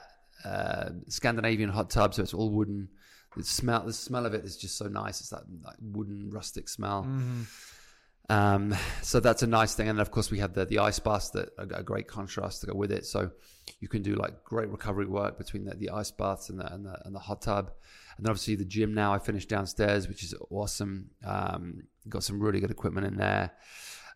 uh, 0.45 0.89
Scandinavian 1.07 1.69
hot 1.69 1.89
tub, 1.89 2.13
so 2.13 2.21
it's 2.23 2.33
all 2.33 2.49
wooden. 2.51 2.89
The 3.37 3.43
smell, 3.43 3.83
the 3.85 3.93
smell 3.93 4.25
of 4.25 4.33
it 4.33 4.43
is 4.45 4.57
just 4.57 4.77
so 4.77 4.87
nice. 4.87 5.19
It's 5.21 5.29
that 5.29 5.43
like 5.63 5.75
wooden, 5.81 6.29
rustic 6.31 6.67
smell. 6.69 7.03
Mhm. 7.07 7.45
Um, 8.29 8.75
so 9.01 9.19
that's 9.19 9.43
a 9.43 9.47
nice 9.47 9.75
thing. 9.75 9.89
And 9.89 9.99
of 9.99 10.11
course 10.11 10.31
we 10.31 10.39
have 10.39 10.53
the, 10.53 10.65
the 10.65 10.79
ice 10.79 10.99
baths 10.99 11.29
that 11.31 11.49
are 11.57 11.67
a 11.79 11.83
great 11.83 12.07
contrast 12.07 12.61
to 12.61 12.67
go 12.67 12.75
with 12.75 12.91
it. 12.91 13.05
So 13.05 13.31
you 13.79 13.87
can 13.87 14.01
do 14.01 14.15
like 14.15 14.43
great 14.43 14.69
recovery 14.69 15.05
work 15.05 15.37
between 15.37 15.65
the, 15.65 15.75
the 15.75 15.89
ice 15.89 16.11
baths 16.11 16.49
and 16.49 16.59
the, 16.59 16.73
and 16.73 16.85
the, 16.85 16.97
and 17.05 17.15
the 17.15 17.19
hot 17.19 17.41
tub. 17.41 17.71
And 18.17 18.25
then 18.25 18.31
obviously 18.31 18.55
the 18.55 18.65
gym 18.65 18.93
now 18.93 19.13
I 19.13 19.19
finished 19.19 19.49
downstairs, 19.49 20.07
which 20.07 20.23
is 20.23 20.35
awesome. 20.49 21.09
Um, 21.25 21.83
got 22.09 22.23
some 22.23 22.39
really 22.39 22.59
good 22.59 22.71
equipment 22.71 23.07
in 23.07 23.17
there. 23.17 23.51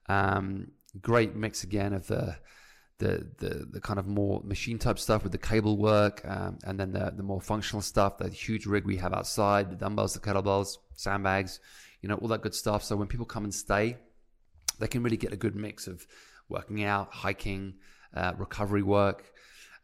Um, 0.08 0.72
great 1.02 1.36
mix 1.36 1.64
again 1.64 1.94
of 1.94 2.08
the, 2.08 2.36
the, 3.00 3.28
the, 3.38 3.68
the 3.72 3.82
kind 3.82 4.00
of 4.00 4.08
more 4.08 4.42
machine 4.44 4.80
type 4.80 5.00
stuff 5.00 5.24
with 5.24 5.32
the 5.32 5.38
cable 5.38 5.78
work, 5.78 6.22
um, 6.26 6.58
and 6.64 6.80
then 6.80 6.92
the, 6.92 7.14
the 7.16 7.24
more 7.24 7.42
functional 7.42 7.82
stuff, 7.82 8.18
the 8.18 8.30
huge 8.30 8.66
rig 8.66 8.86
we 8.86 8.98
have 8.98 9.14
outside, 9.14 9.70
the 9.70 9.76
dumbbells, 9.76 10.14
the 10.14 10.20
kettlebells, 10.20 10.78
sandbags, 10.96 11.60
you 12.02 12.10
know, 12.10 12.16
all 12.16 12.28
that 12.30 12.42
good 12.42 12.56
stuff. 12.56 12.84
So 12.84 12.96
when 12.96 13.08
people 13.08 13.26
come 13.26 13.44
and 13.44 13.54
stay, 13.54 13.98
they 14.80 14.88
can 14.88 15.04
really 15.04 15.18
get 15.18 15.34
a 15.34 15.38
good 15.38 15.56
mix 15.56 15.88
of 15.88 16.08
working 16.50 16.84
out, 16.84 17.14
hiking, 17.14 17.76
uh, 18.14 18.34
recovery 18.38 18.84
work, 18.84 19.32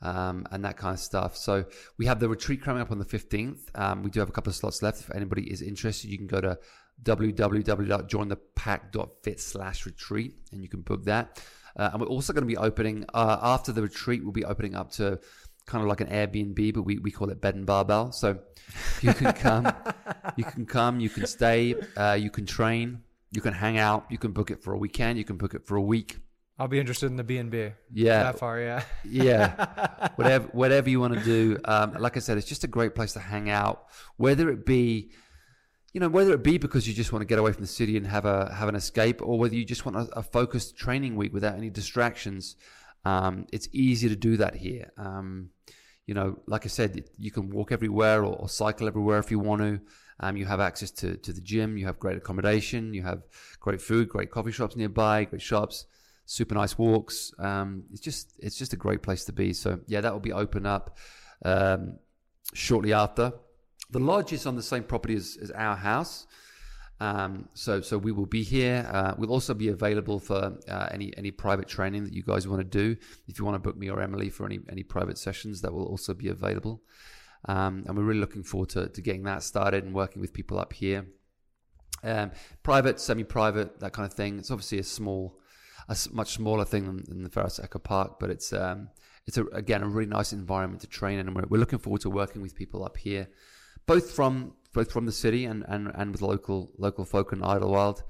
um, 0.02 0.46
and 0.52 0.64
that 0.66 0.78
kind 0.78 0.94
of 0.94 1.00
stuff. 1.00 1.36
So 1.36 1.66
we 1.98 2.06
have 2.06 2.20
the 2.20 2.30
retreat 2.30 2.62
coming 2.62 2.80
up 2.82 2.92
on 2.92 3.00
the 3.00 3.06
15th. 3.06 3.62
Um, 3.76 4.04
we 4.04 4.12
do 4.12 4.20
have 4.20 4.30
a 4.30 4.32
couple 4.32 4.52
of 4.52 4.56
slots 4.56 4.84
left. 4.84 5.02
If 5.02 5.14
anybody 5.16 5.52
is 5.52 5.62
interested, 5.62 6.10
you 6.10 6.18
can 6.18 6.28
go 6.28 6.42
to 6.42 6.58
www.jointhepack.fit 7.02 9.40
slash 9.40 9.86
retreat 9.86 10.36
and 10.52 10.62
you 10.62 10.68
can 10.70 10.82
book 10.82 11.06
that. 11.06 11.42
Uh, 11.76 11.90
and 11.92 12.02
we're 12.02 12.08
also 12.08 12.34
going 12.34 12.44
to 12.44 12.48
be 12.48 12.58
opening, 12.58 13.04
uh, 13.14 13.40
after 13.42 13.72
the 13.72 13.82
retreat, 13.82 14.22
we'll 14.24 14.32
be 14.32 14.46
opening 14.46 14.76
up 14.76 14.92
to 14.92 15.20
kind 15.66 15.82
of 15.82 15.88
like 15.88 16.02
an 16.02 16.08
Airbnb, 16.08 16.74
but 16.74 16.84
we, 16.84 16.98
we 16.98 17.12
call 17.12 17.30
it 17.30 17.42
bed 17.42 17.56
and 17.56 17.66
barbell. 17.66 18.12
So 18.12 18.40
you 19.02 19.14
can 19.14 19.34
come, 19.34 19.74
you 20.36 20.44
can 20.44 20.66
come, 20.66 21.00
you 21.00 21.10
can 21.10 21.26
stay, 21.26 21.76
uh, 21.96 22.14
you 22.20 22.30
can 22.30 22.46
train, 22.46 23.02
you 23.32 23.42
can 23.42 23.54
hang 23.54 23.78
out, 23.78 24.06
you 24.10 24.18
can 24.18 24.32
book 24.32 24.52
it 24.52 24.64
for 24.64 24.74
a 24.74 24.78
weekend, 24.78 25.18
you 25.18 25.26
can 25.26 25.38
book 25.38 25.54
it 25.54 25.66
for 25.66 25.76
a 25.76 25.82
week. 25.82 26.20
I'll 26.60 26.68
be 26.68 26.80
interested 26.80 27.08
in 27.08 27.16
the 27.16 27.24
B 27.24 27.38
and 27.38 27.50
B. 27.50 27.72
Yeah, 27.92 28.24
That 28.24 28.40
far, 28.40 28.60
yeah. 28.60 28.84
yeah, 29.04 30.10
whatever 30.16 30.48
whatever 30.54 30.90
you 30.90 31.00
want 31.00 31.16
to 31.16 31.24
do. 31.24 31.58
Um, 31.66 31.96
like 32.00 32.16
I 32.16 32.20
said, 32.20 32.38
it's 32.38 32.48
just 32.48 32.64
a 32.64 32.68
great 32.68 32.94
place 32.94 33.14
to 33.14 33.20
hang 33.20 33.50
out. 33.50 33.86
Whether 34.18 34.50
it 34.52 34.64
be, 34.64 35.12
you 35.94 36.00
know, 36.00 36.10
whether 36.10 36.32
it 36.34 36.44
be 36.44 36.60
because 36.60 36.88
you 36.88 36.94
just 36.94 37.12
want 37.12 37.22
to 37.22 37.26
get 37.26 37.40
away 37.40 37.54
from 37.54 37.64
the 37.64 37.68
city 37.68 37.98
and 37.98 38.06
have 38.06 38.26
a 38.26 38.54
have 38.54 38.70
an 38.70 38.76
escape, 38.76 39.20
or 39.22 39.40
whether 39.40 39.56
you 39.56 39.66
just 39.66 39.84
want 39.84 39.98
a, 39.98 40.20
a 40.20 40.22
focused 40.22 40.78
training 40.78 41.16
week 41.16 41.34
without 41.34 41.56
any 41.56 41.72
distractions. 41.72 42.56
Um, 43.06 43.46
it's 43.52 43.68
easy 43.72 44.10
to 44.10 44.16
do 44.16 44.38
that 44.38 44.56
here. 44.56 44.92
Um, 44.98 45.50
you 46.06 46.14
know, 46.14 46.40
like 46.48 46.66
I 46.66 46.70
said, 46.70 47.06
you 47.18 47.32
can 47.32 47.50
walk 47.50 47.72
everywhere 47.72 48.24
or, 48.24 48.36
or 48.36 48.50
cycle 48.50 48.88
everywhere 48.88 49.20
if 49.20 49.32
you 49.32 49.40
want 49.40 49.62
to. 49.62 49.80
Um, 50.20 50.38
you 50.38 50.46
have 50.46 50.60
access 50.60 50.92
to, 50.92 51.18
to 51.18 51.34
the 51.34 51.42
gym. 51.42 51.78
You 51.78 51.86
have 51.86 52.00
great 52.00 52.18
accommodation. 52.18 52.94
You 52.94 53.04
have 53.04 53.24
great 53.60 53.82
food, 53.82 54.10
great 54.10 54.32
coffee 54.32 54.52
shops 54.52 54.76
nearby, 54.76 55.26
great 55.26 55.42
shops, 55.42 55.86
super 56.26 56.56
nice 56.56 56.78
walks. 56.78 57.34
Um, 57.40 57.84
it's 57.92 58.02
just 58.02 58.34
it's 58.40 58.58
just 58.58 58.74
a 58.74 58.78
great 58.78 59.02
place 59.02 59.26
to 59.26 59.34
be. 59.34 59.54
So 59.54 59.80
yeah, 59.88 60.02
that 60.02 60.14
will 60.14 60.20
be 60.20 60.34
open 60.34 60.66
up 60.66 60.98
um, 61.44 61.98
shortly 62.54 62.94
after. 62.94 63.34
The 63.90 64.00
lodge 64.00 64.34
is 64.34 64.46
on 64.46 64.56
the 64.56 64.64
same 64.64 64.84
property 64.84 65.16
as, 65.16 65.38
as 65.42 65.52
our 65.52 65.76
house. 65.76 66.28
Um, 67.04 67.50
so, 67.54 67.82
so 67.82 67.98
we 67.98 68.14
will 68.14 68.26
be 68.26 68.44
here. 68.44 68.90
Uh, 68.90 69.14
we'll 69.18 69.36
also 69.38 69.54
be 69.54 69.68
available 69.68 70.20
for 70.20 70.58
uh, 70.70 70.88
any 70.90 71.08
any 71.18 71.32
private 71.32 71.68
training 71.68 72.06
that 72.06 72.14
you 72.14 72.24
guys 72.24 72.48
want 72.48 72.62
to 72.62 72.78
do. 72.84 72.96
If 73.28 73.38
you 73.38 73.44
want 73.46 73.56
to 73.56 73.60
book 73.60 73.76
me 73.76 73.90
or 73.90 74.00
Emily 74.02 74.30
for 74.30 74.46
any 74.46 74.60
any 74.70 74.84
private 74.84 75.18
sessions, 75.18 75.62
that 75.62 75.74
will 75.74 75.86
also 75.86 76.14
be 76.14 76.30
available. 76.30 76.82
Um, 77.46 77.84
and 77.86 77.98
we're 77.98 78.06
really 78.06 78.22
looking 78.22 78.44
forward 78.44 78.70
to, 78.70 78.88
to 78.88 79.02
getting 79.02 79.24
that 79.24 79.44
started 79.44 79.84
and 79.84 79.94
working 79.94 80.22
with 80.22 80.32
people 80.32 80.58
up 80.58 80.72
here. 80.72 81.08
Um, 82.02 82.32
private, 82.64 83.02
semi-private, 83.02 83.82
that 83.82 83.92
kind 83.92 84.06
of 84.06 84.14
thing. 84.14 84.40
It's 84.40 84.52
obviously 84.52 84.80
a 84.80 84.84
small, 84.84 85.40
a 85.90 85.98
much 86.14 86.36
smaller 86.36 86.64
thing 86.64 86.86
than, 86.86 87.04
than 87.06 87.24
the 87.24 87.30
Pharos 87.30 87.60
Echo 87.60 87.80
Park, 87.80 88.18
but 88.18 88.30
it's 88.30 88.54
um, 88.54 88.88
it's 89.28 89.38
a, 89.38 89.44
again 89.48 89.84
a 89.84 89.90
really 89.90 90.10
nice 90.10 90.32
environment 90.32 90.80
to 90.82 90.88
train 90.88 91.20
in, 91.20 91.28
and 91.28 91.36
we're, 91.36 91.48
we're 91.50 91.60
looking 91.64 91.80
forward 91.80 92.02
to 92.02 92.10
working 92.10 92.42
with 92.42 92.56
people 92.56 92.86
up 92.86 92.96
here, 92.96 93.28
both 93.86 94.12
from 94.12 94.54
both 94.74 94.92
from 94.92 95.06
the 95.06 95.12
city 95.12 95.46
and, 95.46 95.64
and, 95.68 95.92
and 95.94 96.12
with 96.12 96.22
local 96.22 96.72
local 96.78 97.06
folk 97.06 97.32
in 97.34 97.40
Idyllwild, 97.40 98.02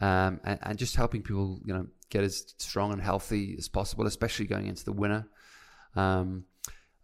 um, 0.00 0.40
and, 0.44 0.58
and 0.62 0.78
just 0.78 0.96
helping 0.96 1.22
people 1.22 1.60
you 1.64 1.74
know 1.74 1.86
get 2.10 2.24
as 2.24 2.54
strong 2.58 2.92
and 2.92 3.00
healthy 3.00 3.54
as 3.58 3.68
possible, 3.68 4.06
especially 4.06 4.46
going 4.46 4.66
into 4.66 4.84
the 4.84 4.92
winter. 4.92 5.26
Um, 5.94 6.44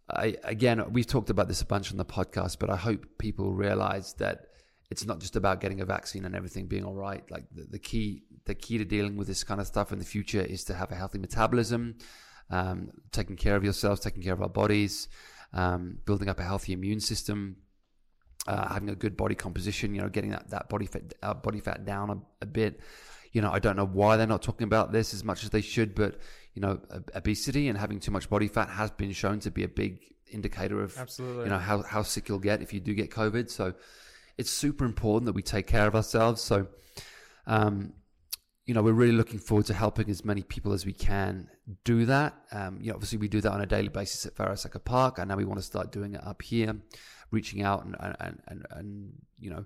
I, 0.09 0.35
again, 0.43 0.83
we've 0.91 1.07
talked 1.07 1.29
about 1.29 1.47
this 1.47 1.61
a 1.61 1.65
bunch 1.65 1.91
on 1.91 1.97
the 1.97 2.05
podcast, 2.05 2.59
but 2.59 2.69
I 2.69 2.77
hope 2.77 3.05
people 3.17 3.53
realize 3.53 4.13
that 4.15 4.47
it's 4.89 5.05
not 5.05 5.19
just 5.19 5.35
about 5.35 5.59
getting 5.59 5.81
a 5.81 5.85
vaccine 5.85 6.23
and 6.23 6.33
everything 6.35 6.67
being 6.67 6.85
all 6.85 6.95
right. 6.95 7.29
Like 7.29 7.45
the, 7.51 7.63
the 7.63 7.79
key, 7.79 8.23
the 8.45 8.55
key 8.55 8.77
to 8.77 8.85
dealing 8.85 9.17
with 9.17 9.27
this 9.27 9.43
kind 9.43 9.59
of 9.59 9.67
stuff 9.67 9.91
in 9.91 9.99
the 9.99 10.05
future 10.05 10.41
is 10.41 10.63
to 10.65 10.73
have 10.73 10.91
a 10.91 10.95
healthy 10.95 11.17
metabolism, 11.17 11.97
um, 12.49 12.91
taking 13.11 13.35
care 13.35 13.57
of 13.57 13.65
yourselves, 13.65 13.99
taking 13.99 14.23
care 14.23 14.33
of 14.33 14.41
our 14.41 14.49
bodies, 14.49 15.09
um, 15.53 15.97
building 16.05 16.29
up 16.29 16.39
a 16.39 16.43
healthy 16.43 16.71
immune 16.71 17.01
system, 17.01 17.57
uh, 18.47 18.73
having 18.73 18.89
a 18.89 18.95
good 18.95 19.17
body 19.17 19.35
composition, 19.35 19.93
you 19.93 20.01
know, 20.01 20.09
getting 20.09 20.31
that, 20.31 20.49
that 20.49 20.69
body 20.69 20.85
fat, 20.85 21.13
uh, 21.21 21.33
body 21.33 21.59
fat 21.59 21.85
down 21.85 22.09
a, 22.09 22.43
a, 22.43 22.45
bit. 22.45 22.79
You 23.33 23.41
know, 23.41 23.51
I 23.51 23.59
don't 23.59 23.75
know 23.75 23.85
why 23.85 24.17
they're 24.17 24.25
not 24.25 24.41
talking 24.41 24.65
about 24.65 24.91
this 24.91 25.13
as 25.13 25.23
much 25.23 25.43
as 25.43 25.49
they 25.49 25.61
should, 25.61 25.93
but, 25.93 26.19
you 26.53 26.61
know, 26.61 26.79
obesity 27.13 27.67
and 27.67 27.77
having 27.77 27.99
too 27.99 28.11
much 28.11 28.29
body 28.29 28.47
fat 28.47 28.69
has 28.69 28.89
been 28.91 29.11
shown 29.11 29.39
to 29.41 29.51
be 29.51 29.63
a 29.63 29.67
big 29.67 29.99
indicator 30.31 30.81
of, 30.81 30.97
Absolutely. 30.97 31.43
you 31.43 31.49
know, 31.49 31.59
how, 31.59 31.81
how 31.83 32.03
sick 32.03 32.29
you'll 32.29 32.39
get 32.39 32.61
if 32.61 32.73
you 32.73 32.79
do 32.79 32.93
get 32.93 33.11
COVID. 33.11 33.49
So 33.49 33.73
it's 34.37 34.49
super 34.49 34.85
important 34.85 35.25
that 35.25 35.33
we 35.33 35.41
take 35.41 35.67
care 35.67 35.87
of 35.87 35.95
ourselves. 35.95 36.41
So, 36.41 36.67
um, 37.45 37.93
you 38.65 38.73
know, 38.73 38.81
we're 38.81 38.93
really 38.93 39.13
looking 39.13 39.39
forward 39.39 39.65
to 39.67 39.73
helping 39.73 40.09
as 40.09 40.25
many 40.25 40.43
people 40.43 40.73
as 40.73 40.85
we 40.85 40.93
can 40.93 41.49
do 41.83 42.05
that. 42.05 42.33
Um, 42.51 42.79
you 42.81 42.89
know, 42.89 42.95
obviously 42.95 43.17
we 43.17 43.27
do 43.27 43.41
that 43.41 43.51
on 43.51 43.61
a 43.61 43.65
daily 43.65 43.87
basis 43.89 44.25
at 44.25 44.33
Echo 44.39 44.79
Park, 44.79 45.19
and 45.19 45.29
now 45.29 45.35
we 45.35 45.45
want 45.45 45.59
to 45.59 45.65
start 45.65 45.91
doing 45.91 46.15
it 46.15 46.23
up 46.25 46.41
here 46.41 46.75
reaching 47.31 47.61
out 47.61 47.85
and, 47.85 47.95
and, 47.99 48.41
and, 48.47 48.65
and 48.71 49.13
you 49.39 49.49
know, 49.49 49.65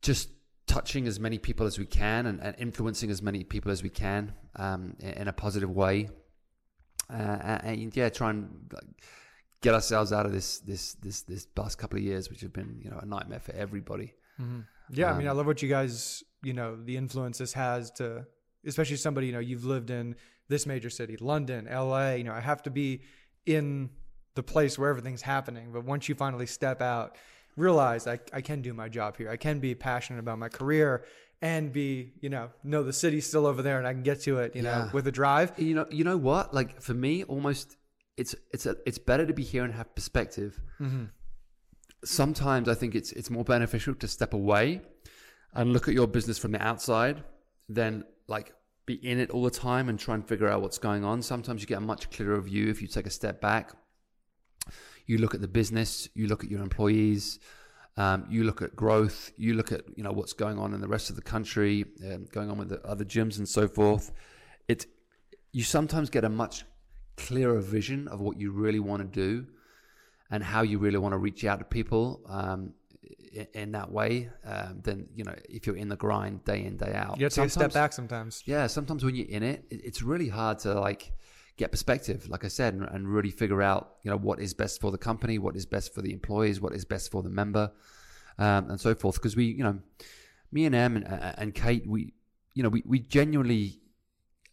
just 0.00 0.30
touching 0.66 1.06
as 1.06 1.20
many 1.20 1.38
people 1.38 1.66
as 1.66 1.78
we 1.78 1.86
can 1.86 2.26
and, 2.26 2.40
and 2.40 2.56
influencing 2.58 3.10
as 3.10 3.22
many 3.22 3.44
people 3.44 3.70
as 3.70 3.82
we 3.82 3.90
can 3.90 4.32
um, 4.56 4.96
in, 5.00 5.10
in, 5.10 5.28
a 5.28 5.32
positive 5.32 5.70
way. 5.70 6.08
Uh, 7.10 7.58
and 7.62 7.94
yeah, 7.96 8.08
try 8.08 8.30
and 8.30 8.72
get 9.60 9.74
ourselves 9.74 10.12
out 10.12 10.24
of 10.24 10.32
this 10.32 10.60
this 10.60 10.94
this 10.94 11.22
this 11.22 11.46
past 11.46 11.78
couple 11.78 11.98
of 11.98 12.04
years, 12.04 12.30
which 12.30 12.40
have 12.40 12.52
been 12.52 12.80
you 12.82 12.90
know 12.90 12.98
a 12.98 13.06
nightmare 13.06 13.40
for 13.40 13.52
everybody. 13.52 14.14
Mm-hmm. 14.40 14.60
Yeah, 14.90 15.10
um, 15.10 15.14
I 15.14 15.18
mean, 15.18 15.26
I 15.28 15.30
um, 15.30 15.36
love 15.36 15.46
what 15.46 15.62
you 15.62 15.68
guys 15.68 16.24
you 16.42 16.54
know 16.54 16.76
the 16.82 16.96
influence 16.96 17.38
this 17.38 17.52
has 17.52 17.90
to, 17.92 18.26
especially 18.66 18.96
somebody 18.96 19.26
you 19.26 19.32
know 19.32 19.40
you've 19.40 19.64
lived 19.64 19.90
in 19.90 20.16
this 20.48 20.66
major 20.66 20.90
city, 20.90 21.16
London, 21.18 21.68
L.A. 21.68 22.16
You 22.16 22.24
know, 22.24 22.32
I 22.32 22.40
have 22.40 22.62
to 22.62 22.70
be 22.70 23.02
in 23.46 23.90
the 24.34 24.42
place 24.42 24.78
where 24.78 24.88
everything's 24.88 25.22
happening. 25.22 25.70
But 25.72 25.84
once 25.84 26.08
you 26.08 26.14
finally 26.14 26.46
step 26.46 26.80
out, 26.80 27.16
realize 27.56 28.06
I, 28.06 28.18
I 28.32 28.40
can 28.40 28.62
do 28.62 28.72
my 28.72 28.88
job 28.88 29.16
here. 29.16 29.30
I 29.30 29.36
can 29.36 29.60
be 29.60 29.74
passionate 29.74 30.20
about 30.20 30.38
my 30.38 30.48
career 30.48 31.04
and 31.40 31.72
be, 31.72 32.12
you 32.20 32.28
know, 32.28 32.50
know 32.62 32.82
the 32.82 32.92
city's 32.92 33.26
still 33.26 33.46
over 33.46 33.62
there 33.62 33.78
and 33.78 33.86
I 33.86 33.92
can 33.92 34.02
get 34.02 34.20
to 34.22 34.38
it, 34.38 34.54
you 34.54 34.62
yeah. 34.62 34.78
know, 34.78 34.90
with 34.92 35.06
a 35.06 35.12
drive. 35.12 35.52
You 35.58 35.74
know, 35.74 35.86
you 35.90 36.04
know 36.04 36.16
what? 36.16 36.54
Like 36.54 36.80
for 36.80 36.94
me, 36.94 37.24
almost 37.24 37.76
it's 38.16 38.34
it's 38.52 38.66
a, 38.66 38.76
it's 38.86 38.98
better 38.98 39.26
to 39.26 39.32
be 39.32 39.42
here 39.42 39.64
and 39.64 39.74
have 39.74 39.94
perspective. 39.94 40.60
Mm-hmm. 40.80 41.06
Sometimes 42.04 42.68
I 42.68 42.74
think 42.74 42.94
it's 42.94 43.12
it's 43.12 43.30
more 43.30 43.44
beneficial 43.44 43.94
to 43.96 44.08
step 44.08 44.34
away 44.34 44.82
and 45.54 45.72
look 45.72 45.88
at 45.88 45.94
your 45.94 46.06
business 46.06 46.38
from 46.38 46.52
the 46.52 46.62
outside 46.62 47.22
than 47.68 48.04
like 48.28 48.54
be 48.86 48.94
in 48.94 49.18
it 49.18 49.30
all 49.30 49.42
the 49.42 49.50
time 49.50 49.88
and 49.88 49.98
try 49.98 50.14
and 50.14 50.26
figure 50.26 50.48
out 50.48 50.62
what's 50.62 50.78
going 50.78 51.04
on. 51.04 51.22
Sometimes 51.22 51.60
you 51.60 51.66
get 51.66 51.78
a 51.78 51.82
much 51.82 52.10
clearer 52.10 52.40
view 52.40 52.68
if 52.68 52.80
you 52.80 52.88
take 52.88 53.06
a 53.06 53.10
step 53.10 53.40
back 53.40 53.72
you 55.06 55.18
look 55.18 55.34
at 55.34 55.40
the 55.40 55.48
business, 55.48 56.08
you 56.14 56.26
look 56.26 56.44
at 56.44 56.50
your 56.50 56.62
employees, 56.62 57.38
um, 57.96 58.26
you 58.30 58.44
look 58.44 58.62
at 58.62 58.74
growth, 58.74 59.32
you 59.36 59.54
look 59.54 59.72
at 59.72 59.82
you 59.96 60.02
know 60.02 60.12
what's 60.12 60.32
going 60.32 60.58
on 60.58 60.72
in 60.72 60.80
the 60.80 60.88
rest 60.88 61.10
of 61.10 61.16
the 61.16 61.22
country, 61.22 61.84
um, 62.04 62.26
going 62.32 62.50
on 62.50 62.58
with 62.58 62.68
the 62.70 62.80
other 62.86 63.04
gyms 63.04 63.38
and 63.38 63.48
so 63.48 63.68
forth. 63.68 64.12
It 64.68 64.86
you 65.52 65.62
sometimes 65.62 66.08
get 66.08 66.24
a 66.24 66.28
much 66.28 66.64
clearer 67.16 67.60
vision 67.60 68.08
of 68.08 68.20
what 68.20 68.38
you 68.40 68.50
really 68.52 68.80
want 68.80 69.02
to 69.02 69.08
do 69.08 69.46
and 70.30 70.42
how 70.42 70.62
you 70.62 70.78
really 70.78 70.96
want 70.96 71.12
to 71.12 71.18
reach 71.18 71.44
out 71.44 71.58
to 71.58 71.64
people 71.66 72.22
um, 72.26 72.72
in, 73.34 73.46
in, 73.52 73.72
that 73.72 73.92
way. 73.92 74.30
Um, 74.46 74.80
then 74.82 75.08
you 75.14 75.24
know 75.24 75.34
if 75.48 75.66
you're 75.66 75.76
in 75.76 75.90
the 75.90 75.96
grind 75.96 76.44
day 76.44 76.64
in 76.64 76.78
day 76.78 76.94
out, 76.94 77.18
you 77.18 77.24
have 77.24 77.34
to 77.34 77.48
step 77.50 77.74
back 77.74 77.92
sometimes. 77.92 78.42
Yeah, 78.46 78.66
sometimes 78.68 79.04
when 79.04 79.14
you're 79.14 79.28
in 79.28 79.42
it 79.42 79.64
it's 79.70 80.02
really 80.02 80.28
hard 80.28 80.60
to 80.60 80.80
like 80.80 81.12
get 81.56 81.70
perspective, 81.70 82.28
like 82.28 82.44
I 82.44 82.48
said, 82.48 82.74
and, 82.74 82.84
and, 82.84 83.08
really 83.08 83.30
figure 83.30 83.62
out, 83.62 83.96
you 84.02 84.10
know, 84.10 84.16
what 84.16 84.40
is 84.40 84.54
best 84.54 84.80
for 84.80 84.90
the 84.90 84.98
company, 84.98 85.38
what 85.38 85.54
is 85.54 85.66
best 85.66 85.94
for 85.94 86.00
the 86.00 86.12
employees, 86.12 86.60
what 86.60 86.72
is 86.72 86.84
best 86.84 87.10
for 87.10 87.22
the 87.22 87.28
member, 87.28 87.70
um, 88.38 88.70
and 88.70 88.80
so 88.80 88.94
forth. 88.94 89.16
Because 89.16 89.36
we, 89.36 89.44
you 89.44 89.62
know, 89.62 89.78
me 90.50 90.64
and 90.64 90.74
Em 90.74 90.96
and, 90.96 91.06
and 91.06 91.54
Kate, 91.54 91.86
we, 91.86 92.14
you 92.54 92.62
know, 92.62 92.68
we, 92.68 92.82
we 92.86 92.98
genuinely 92.98 93.80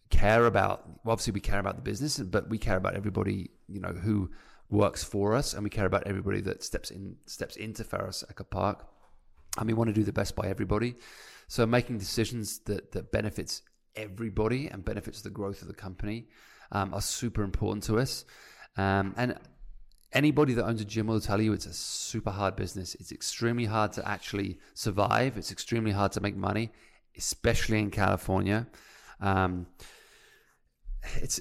care 0.10 0.46
about, 0.46 0.88
well, 1.04 1.14
obviously 1.14 1.34
we 1.34 1.40
care 1.40 1.60
about 1.60 1.76
the 1.76 1.82
business, 1.82 2.18
but 2.18 2.50
we 2.50 2.58
care 2.58 2.78
about 2.78 2.96
everybody, 2.96 3.52
you 3.68 3.80
know, 3.80 3.94
who 3.94 4.30
works 4.70 5.04
for 5.04 5.36
us 5.36 5.54
and 5.54 5.64
we 5.64 5.70
care 5.70 5.86
about 5.86 6.06
everybody 6.06 6.42
that 6.42 6.64
steps 6.64 6.92
in, 6.92 7.16
steps 7.26 7.56
into 7.56 7.84
Pharos 7.84 8.24
Echo 8.30 8.44
Park. 8.44 8.86
And 9.58 9.68
we 9.68 9.74
want 9.74 9.88
to 9.88 9.94
do 9.94 10.04
the 10.04 10.14
best 10.14 10.36
by 10.36 10.48
everybody. 10.48 10.96
So 11.48 11.66
making 11.66 11.98
decisions 11.98 12.60
that, 12.60 12.92
that 12.92 13.12
benefits 13.12 13.64
everybody 13.96 14.68
and 14.68 14.86
benefits 14.86 15.22
the 15.22 15.30
growth 15.30 15.62
of 15.62 15.68
the 15.68 15.74
company 15.74 16.28
um, 16.72 16.94
are 16.94 17.02
super 17.02 17.44
important 17.44 17.84
to 17.86 18.00
us. 18.00 18.26
Um, 18.78 19.14
and 19.18 19.38
anybody 20.14 20.54
that 20.54 20.66
owns 20.66 20.82
a 20.82 20.86
gym 20.86 21.08
will 21.08 21.22
tell 21.22 21.42
you 21.42 21.54
it's 21.54 21.66
a 21.66 21.74
super 21.74 22.32
hard 22.32 22.56
business. 22.56 22.96
It's 22.96 23.12
extremely 23.12 23.66
hard 23.66 23.94
to 23.94 24.08
actually 24.08 24.60
survive. 24.74 25.38
It's 25.38 25.52
extremely 25.52 25.92
hard 25.92 26.12
to 26.14 26.22
make 26.22 26.36
money, 26.36 26.72
especially 27.18 27.80
in 27.80 27.92
California. 27.92 28.68
Um, 29.20 29.68
it's 31.18 31.40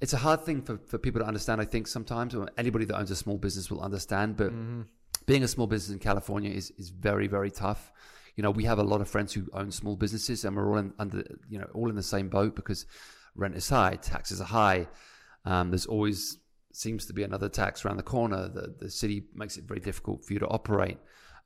it's 0.00 0.12
a 0.12 0.18
hard 0.18 0.42
thing 0.42 0.62
for, 0.62 0.78
for 0.78 0.98
people 0.98 1.20
to 1.20 1.26
understand. 1.26 1.60
I 1.60 1.64
think 1.64 1.86
sometimes, 1.86 2.34
or 2.34 2.48
anybody 2.56 2.84
that 2.86 2.96
owns 2.96 3.10
a 3.10 3.16
small 3.16 3.38
business 3.38 3.70
will 3.70 3.80
understand. 3.80 4.36
But 4.36 4.52
mm-hmm. 4.52 4.82
being 5.26 5.42
a 5.42 5.48
small 5.48 5.66
business 5.66 5.92
in 5.92 5.98
California 5.98 6.50
is 6.50 6.70
is 6.72 6.90
very 6.90 7.26
very 7.26 7.50
tough. 7.50 7.92
You 8.36 8.42
know, 8.42 8.50
we 8.50 8.64
have 8.64 8.78
a 8.78 8.84
lot 8.84 9.00
of 9.00 9.08
friends 9.08 9.32
who 9.32 9.48
own 9.52 9.72
small 9.72 9.96
businesses, 9.96 10.44
and 10.44 10.56
we're 10.56 10.68
all 10.70 10.78
in, 10.78 10.92
under 10.98 11.24
you 11.48 11.58
know 11.58 11.68
all 11.74 11.88
in 11.88 11.96
the 11.96 12.02
same 12.02 12.28
boat 12.28 12.54
because 12.54 12.86
rent 13.38 13.54
is 13.54 13.68
high, 13.68 13.94
taxes 13.96 14.40
are 14.40 14.44
high. 14.44 14.88
Um, 15.44 15.70
there's 15.70 15.86
always 15.86 16.38
seems 16.72 17.06
to 17.06 17.12
be 17.12 17.22
another 17.22 17.48
tax 17.48 17.84
around 17.84 17.96
the 17.96 18.02
corner. 18.02 18.48
The 18.48 18.74
the 18.78 18.90
city 18.90 19.24
makes 19.34 19.56
it 19.56 19.64
very 19.64 19.80
difficult 19.80 20.24
for 20.24 20.32
you 20.32 20.38
to 20.40 20.48
operate. 20.48 20.98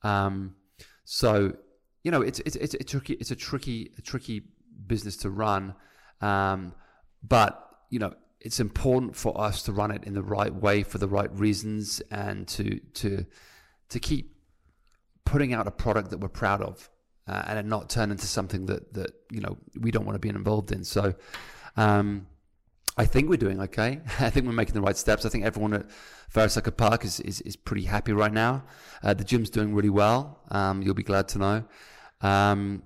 Um, 0.02 0.56
so 1.04 1.54
you 2.02 2.10
know 2.10 2.22
it's 2.22 2.40
it's 2.40 2.56
it's 2.56 2.74
a 2.74 2.84
tricky 2.84 3.14
it's 3.14 3.30
a 3.30 3.36
tricky 3.36 3.92
a 3.98 4.02
tricky 4.02 4.42
business 4.86 5.16
to 5.18 5.30
run. 5.30 5.74
Um, 6.20 6.74
but 7.22 7.68
you 7.90 7.98
know 7.98 8.14
it's 8.40 8.58
important 8.58 9.14
for 9.14 9.40
us 9.40 9.62
to 9.64 9.72
run 9.72 9.92
it 9.92 10.02
in 10.04 10.14
the 10.14 10.22
right 10.22 10.52
way 10.54 10.82
for 10.82 10.98
the 10.98 11.08
right 11.08 11.32
reasons 11.38 12.02
and 12.10 12.48
to 12.48 12.80
to 12.94 13.24
to 13.90 14.00
keep 14.00 14.34
putting 15.24 15.54
out 15.54 15.66
a 15.66 15.70
product 15.70 16.10
that 16.10 16.18
we're 16.18 16.28
proud 16.28 16.60
of 16.60 16.90
uh, 17.28 17.42
and 17.46 17.68
not 17.68 17.88
turn 17.88 18.10
into 18.10 18.26
something 18.26 18.66
that 18.66 18.92
that 18.94 19.12
you 19.30 19.40
know 19.40 19.56
we 19.80 19.90
don't 19.90 20.04
want 20.04 20.16
to 20.16 20.20
be 20.20 20.28
involved 20.28 20.72
in. 20.72 20.84
So 20.84 21.14
um, 21.76 22.26
I 22.96 23.06
think 23.06 23.28
we're 23.28 23.36
doing 23.36 23.60
okay. 23.60 24.00
I 24.20 24.30
think 24.30 24.46
we're 24.46 24.52
making 24.52 24.74
the 24.74 24.82
right 24.82 24.96
steps. 24.96 25.24
I 25.24 25.28
think 25.28 25.44
everyone 25.44 25.74
at 25.74 25.90
Pharos 26.28 26.58
Park 26.76 27.04
is, 27.04 27.20
is, 27.20 27.40
is 27.42 27.56
pretty 27.56 27.84
happy 27.84 28.12
right 28.12 28.32
now. 28.32 28.64
Uh, 29.02 29.14
the 29.14 29.24
gym's 29.24 29.50
doing 29.50 29.74
really 29.74 29.90
well. 29.90 30.40
Um, 30.50 30.82
you'll 30.82 30.94
be 30.94 31.02
glad 31.02 31.28
to 31.28 31.38
know. 31.38 31.64
Um, 32.20 32.82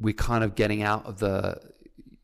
we're 0.00 0.14
kind 0.14 0.44
of 0.44 0.54
getting 0.54 0.82
out 0.82 1.06
of 1.06 1.18
the, 1.18 1.60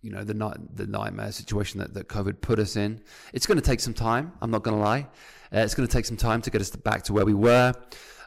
you 0.03 0.11
know, 0.11 0.25
the 0.25 0.35
night, 0.35 0.57
the 0.75 0.87
nightmare 0.87 1.31
situation 1.33 1.81
that, 1.81 1.95
that 1.95 2.09
COVID 2.09 2.41
put 2.41 2.59
us 2.59 2.77
in. 2.77 3.01
It's 3.33 3.47
going 3.47 3.59
to 3.59 3.65
take 3.65 3.81
some 3.81 3.95
time. 3.95 4.33
I'm 4.43 4.51
not 4.51 4.65
going 4.65 4.77
to 4.77 4.83
lie. 4.83 5.07
Uh, 5.53 5.61
it's 5.61 5.75
going 5.75 5.89
to 5.89 5.93
take 5.93 6.07
some 6.07 6.17
time 6.17 6.43
to 6.43 6.51
get 6.51 6.61
us 6.61 6.71
back 6.71 7.05
to 7.05 7.13
where 7.13 7.25
we 7.25 7.35
were. 7.35 7.73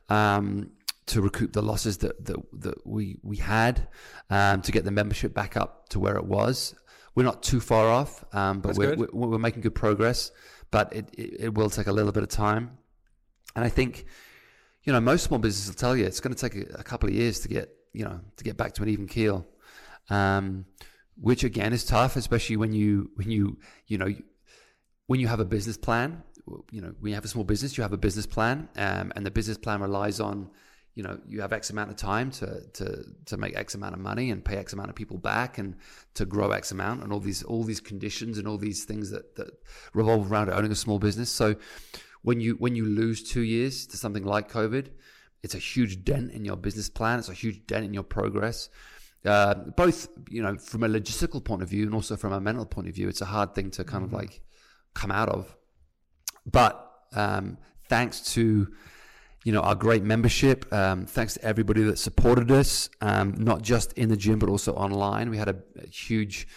Um, 0.10 0.72
to 1.06 1.22
recoup 1.22 1.52
the 1.52 1.62
losses 1.62 1.98
that, 1.98 2.24
that, 2.26 2.38
that 2.62 2.88
we, 2.88 3.18
we 3.24 3.36
had, 3.36 3.90
um, 4.30 4.62
to 4.62 4.72
get 4.72 4.86
the 4.86 4.92
membership 4.92 5.34
back 5.34 5.58
up 5.58 5.90
to 5.90 6.00
where 6.00 6.16
it 6.16 6.26
was 6.26 6.74
we're 7.16 7.24
not 7.24 7.44
too 7.44 7.60
far 7.60 7.88
off, 7.88 8.24
um, 8.34 8.60
but 8.60 8.76
we're, 8.76 8.96
we're, 8.96 9.08
we're, 9.12 9.38
making 9.38 9.62
good 9.62 9.76
progress. 9.76 10.32
But 10.72 10.94
it, 10.94 11.10
it, 11.14 11.42
it 11.42 11.54
will 11.54 11.70
take 11.70 11.88
a 11.88 11.92
little 11.92 12.12
bit 12.12 12.24
of 12.24 12.30
time, 12.30 12.78
and 13.56 13.64
I 13.64 13.70
think 13.70 14.06
you 14.84 14.92
know, 14.92 15.00
most 15.00 15.24
small 15.24 15.40
businesses 15.40 15.70
will 15.70 15.76
tell 15.76 15.96
you 15.96 16.06
it's 16.06 16.20
going 16.20 16.36
to 16.36 16.50
take 16.50 16.56
a, 16.56 16.80
a 16.80 16.84
couple 16.84 17.08
of 17.10 17.16
years 17.16 17.40
to 17.42 17.48
get, 17.48 17.70
you 17.94 18.04
know, 18.04 18.20
to 18.38 18.44
get 18.44 18.58
back 18.58 18.74
to 18.74 18.84
an 18.84 18.90
even 18.90 19.08
keel. 19.08 19.46
Um, 20.10 20.66
which 21.16 21.44
again 21.44 21.74
is 21.74 21.86
tough, 21.86 22.16
especially 22.16 22.58
when 22.58 22.74
you 22.74 23.12
when 23.16 23.30
you 23.30 23.58
you 23.88 23.98
know 23.98 24.14
when 25.08 25.20
you 25.20 25.28
have 25.28 25.40
a 25.40 25.46
business 25.46 25.78
plan. 25.78 26.24
You 26.72 26.82
know, 26.82 26.94
when 27.00 27.12
you 27.12 27.16
have 27.16 27.24
a 27.24 27.30
small 27.30 27.46
business, 27.46 27.78
you 27.78 27.84
have 27.84 27.94
a 27.94 27.98
business 27.98 28.26
plan, 28.26 28.68
um, 28.76 29.14
and 29.16 29.26
the 29.26 29.32
business 29.32 29.58
plan 29.58 29.80
relies 29.80 30.20
on 30.20 30.50
you 30.96 31.04
know 31.04 31.20
you 31.28 31.42
have 31.42 31.54
X 31.54 31.70
amount 31.70 31.90
of 31.90 31.96
time 31.96 32.32
to 32.32 32.62
to 32.74 33.04
to 33.26 33.38
make 33.38 33.56
X 33.58 33.76
amount 33.76 33.94
of 33.94 34.00
money 34.00 34.32
and 34.32 34.44
pay 34.44 34.58
X 34.58 34.74
amount 34.74 34.90
of 34.90 34.96
people 34.96 35.18
back 35.18 35.58
and 35.58 35.76
to 36.14 36.26
grow 36.26 36.52
X 36.52 36.72
amount 36.72 37.04
and 37.04 37.12
all 37.12 37.20
these 37.20 37.44
all 37.44 37.64
these 37.64 37.80
conditions 37.80 38.38
and 38.38 38.48
all 38.48 38.58
these 38.58 38.86
things 38.86 39.10
that 39.10 39.36
that 39.36 39.50
revolve 39.94 40.32
around 40.32 40.50
owning 40.50 40.72
a 40.72 40.76
small 40.76 41.00
business. 41.00 41.30
So 41.30 41.56
when 42.22 42.40
you 42.40 42.56
when 42.56 42.76
you 42.76 42.86
lose 42.86 43.24
two 43.24 43.42
years 43.42 43.88
to 43.88 43.98
something 43.98 44.24
like 44.24 44.52
COVID, 44.52 44.90
it's 45.42 45.56
a 45.56 45.60
huge 45.60 46.04
dent 46.04 46.32
in 46.32 46.46
your 46.46 46.58
business 46.58 46.90
plan. 46.90 47.20
It's 47.20 47.30
a 47.30 47.34
huge 47.34 47.66
dent 47.66 47.86
in 47.86 47.94
your 47.94 48.04
progress. 48.04 48.70
Uh, 49.26 49.54
both 49.54 50.10
you 50.30 50.44
know 50.44 50.58
from 50.58 50.84
a 50.84 50.88
logistical 50.88 51.44
point 51.44 51.64
of 51.64 51.70
view 51.70 51.86
and 51.86 51.96
also 51.96 52.18
from 52.18 52.34
a 52.34 52.42
mental 52.42 52.66
point 52.66 52.90
of 52.90 52.94
view 52.94 53.08
it's 53.08 53.22
a 53.22 53.26
hard 53.26 53.56
thing 53.56 53.72
to 53.72 53.82
kind 53.86 54.06
mm-hmm. 54.06 54.14
of 54.14 54.22
like 54.22 54.42
come 54.94 55.12
out 55.12 55.30
of 55.30 55.56
but 56.46 56.92
um, 57.14 57.58
thanks 57.88 58.34
to 58.34 58.68
you 59.44 59.52
know 59.52 59.62
our 59.62 59.76
great 59.76 60.04
membership. 60.04 60.72
Um, 60.74 61.06
thanks 61.06 61.36
to 61.36 61.44
everybody 61.44 61.84
that 61.84 61.98
supported 62.00 62.52
us 62.52 62.90
um, 63.02 63.36
not 63.38 63.62
just 63.62 63.94
in 63.94 64.10
the 64.10 64.18
gym 64.18 64.40
but 64.40 64.50
also 64.50 64.74
online. 64.74 65.30
We 65.30 65.38
had 65.38 65.50
a, 65.50 65.56
a, 65.82 65.88
huge 65.88 66.48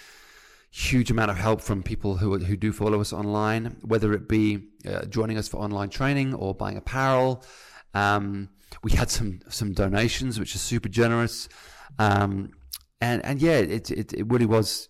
huge 0.71 1.11
amount 1.11 1.31
of 1.31 1.39
help 1.39 1.63
from 1.63 1.83
people 1.83 2.17
who, 2.17 2.39
who 2.39 2.57
do 2.57 2.71
follow 2.71 3.01
us 3.01 3.13
online 3.13 3.77
whether 3.83 4.13
it 4.13 4.29
be 4.29 4.69
uh, 4.87 5.07
joining 5.07 5.39
us 5.39 5.49
for 5.49 5.59
online 5.59 5.89
training 5.89 6.35
or 6.35 6.55
buying 6.55 6.77
apparel. 6.77 7.43
Um, 7.95 8.51
we 8.83 8.93
had 8.93 9.11
some 9.11 9.41
some 9.49 9.73
donations 9.73 10.39
which 10.39 10.55
are 10.55 10.59
super 10.59 10.89
generous. 10.89 11.49
Um, 11.99 12.53
and 13.01 13.25
and 13.25 13.41
yeah, 13.41 13.59
it, 13.59 13.91
it 13.91 14.13
it 14.13 14.27
really 14.27 14.47
was. 14.47 14.89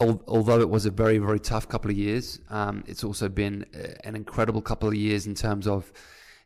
Although 0.00 0.60
it 0.60 0.70
was 0.70 0.86
a 0.86 0.92
very 0.92 1.18
very 1.18 1.40
tough 1.40 1.68
couple 1.68 1.90
of 1.90 1.96
years, 1.96 2.38
um, 2.50 2.84
it's 2.86 3.02
also 3.02 3.28
been 3.28 3.66
uh, 3.74 3.94
an 4.04 4.14
incredible 4.14 4.62
couple 4.62 4.88
of 4.88 4.94
years 4.94 5.26
in 5.26 5.34
terms 5.34 5.66
of 5.66 5.92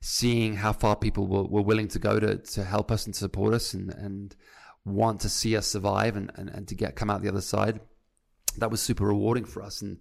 seeing 0.04 0.56
how 0.56 0.72
far 0.72 0.96
people 0.96 1.26
were, 1.26 1.44
were 1.44 1.62
willing 1.62 1.88
to 1.88 1.98
go 1.98 2.20
to 2.20 2.36
to 2.36 2.64
help 2.64 2.90
us 2.90 3.06
and 3.06 3.16
support 3.16 3.54
us 3.54 3.72
and 3.72 3.94
and 3.94 4.36
want 4.84 5.20
to 5.20 5.28
see 5.28 5.56
us 5.56 5.66
survive 5.66 6.16
and, 6.16 6.30
and, 6.34 6.50
and 6.50 6.66
to 6.66 6.74
get 6.74 6.96
come 6.96 7.08
out 7.08 7.22
the 7.22 7.28
other 7.28 7.40
side. 7.40 7.80
That 8.58 8.70
was 8.70 8.82
super 8.82 9.06
rewarding 9.06 9.44
for 9.44 9.62
us 9.62 9.82
and. 9.82 9.98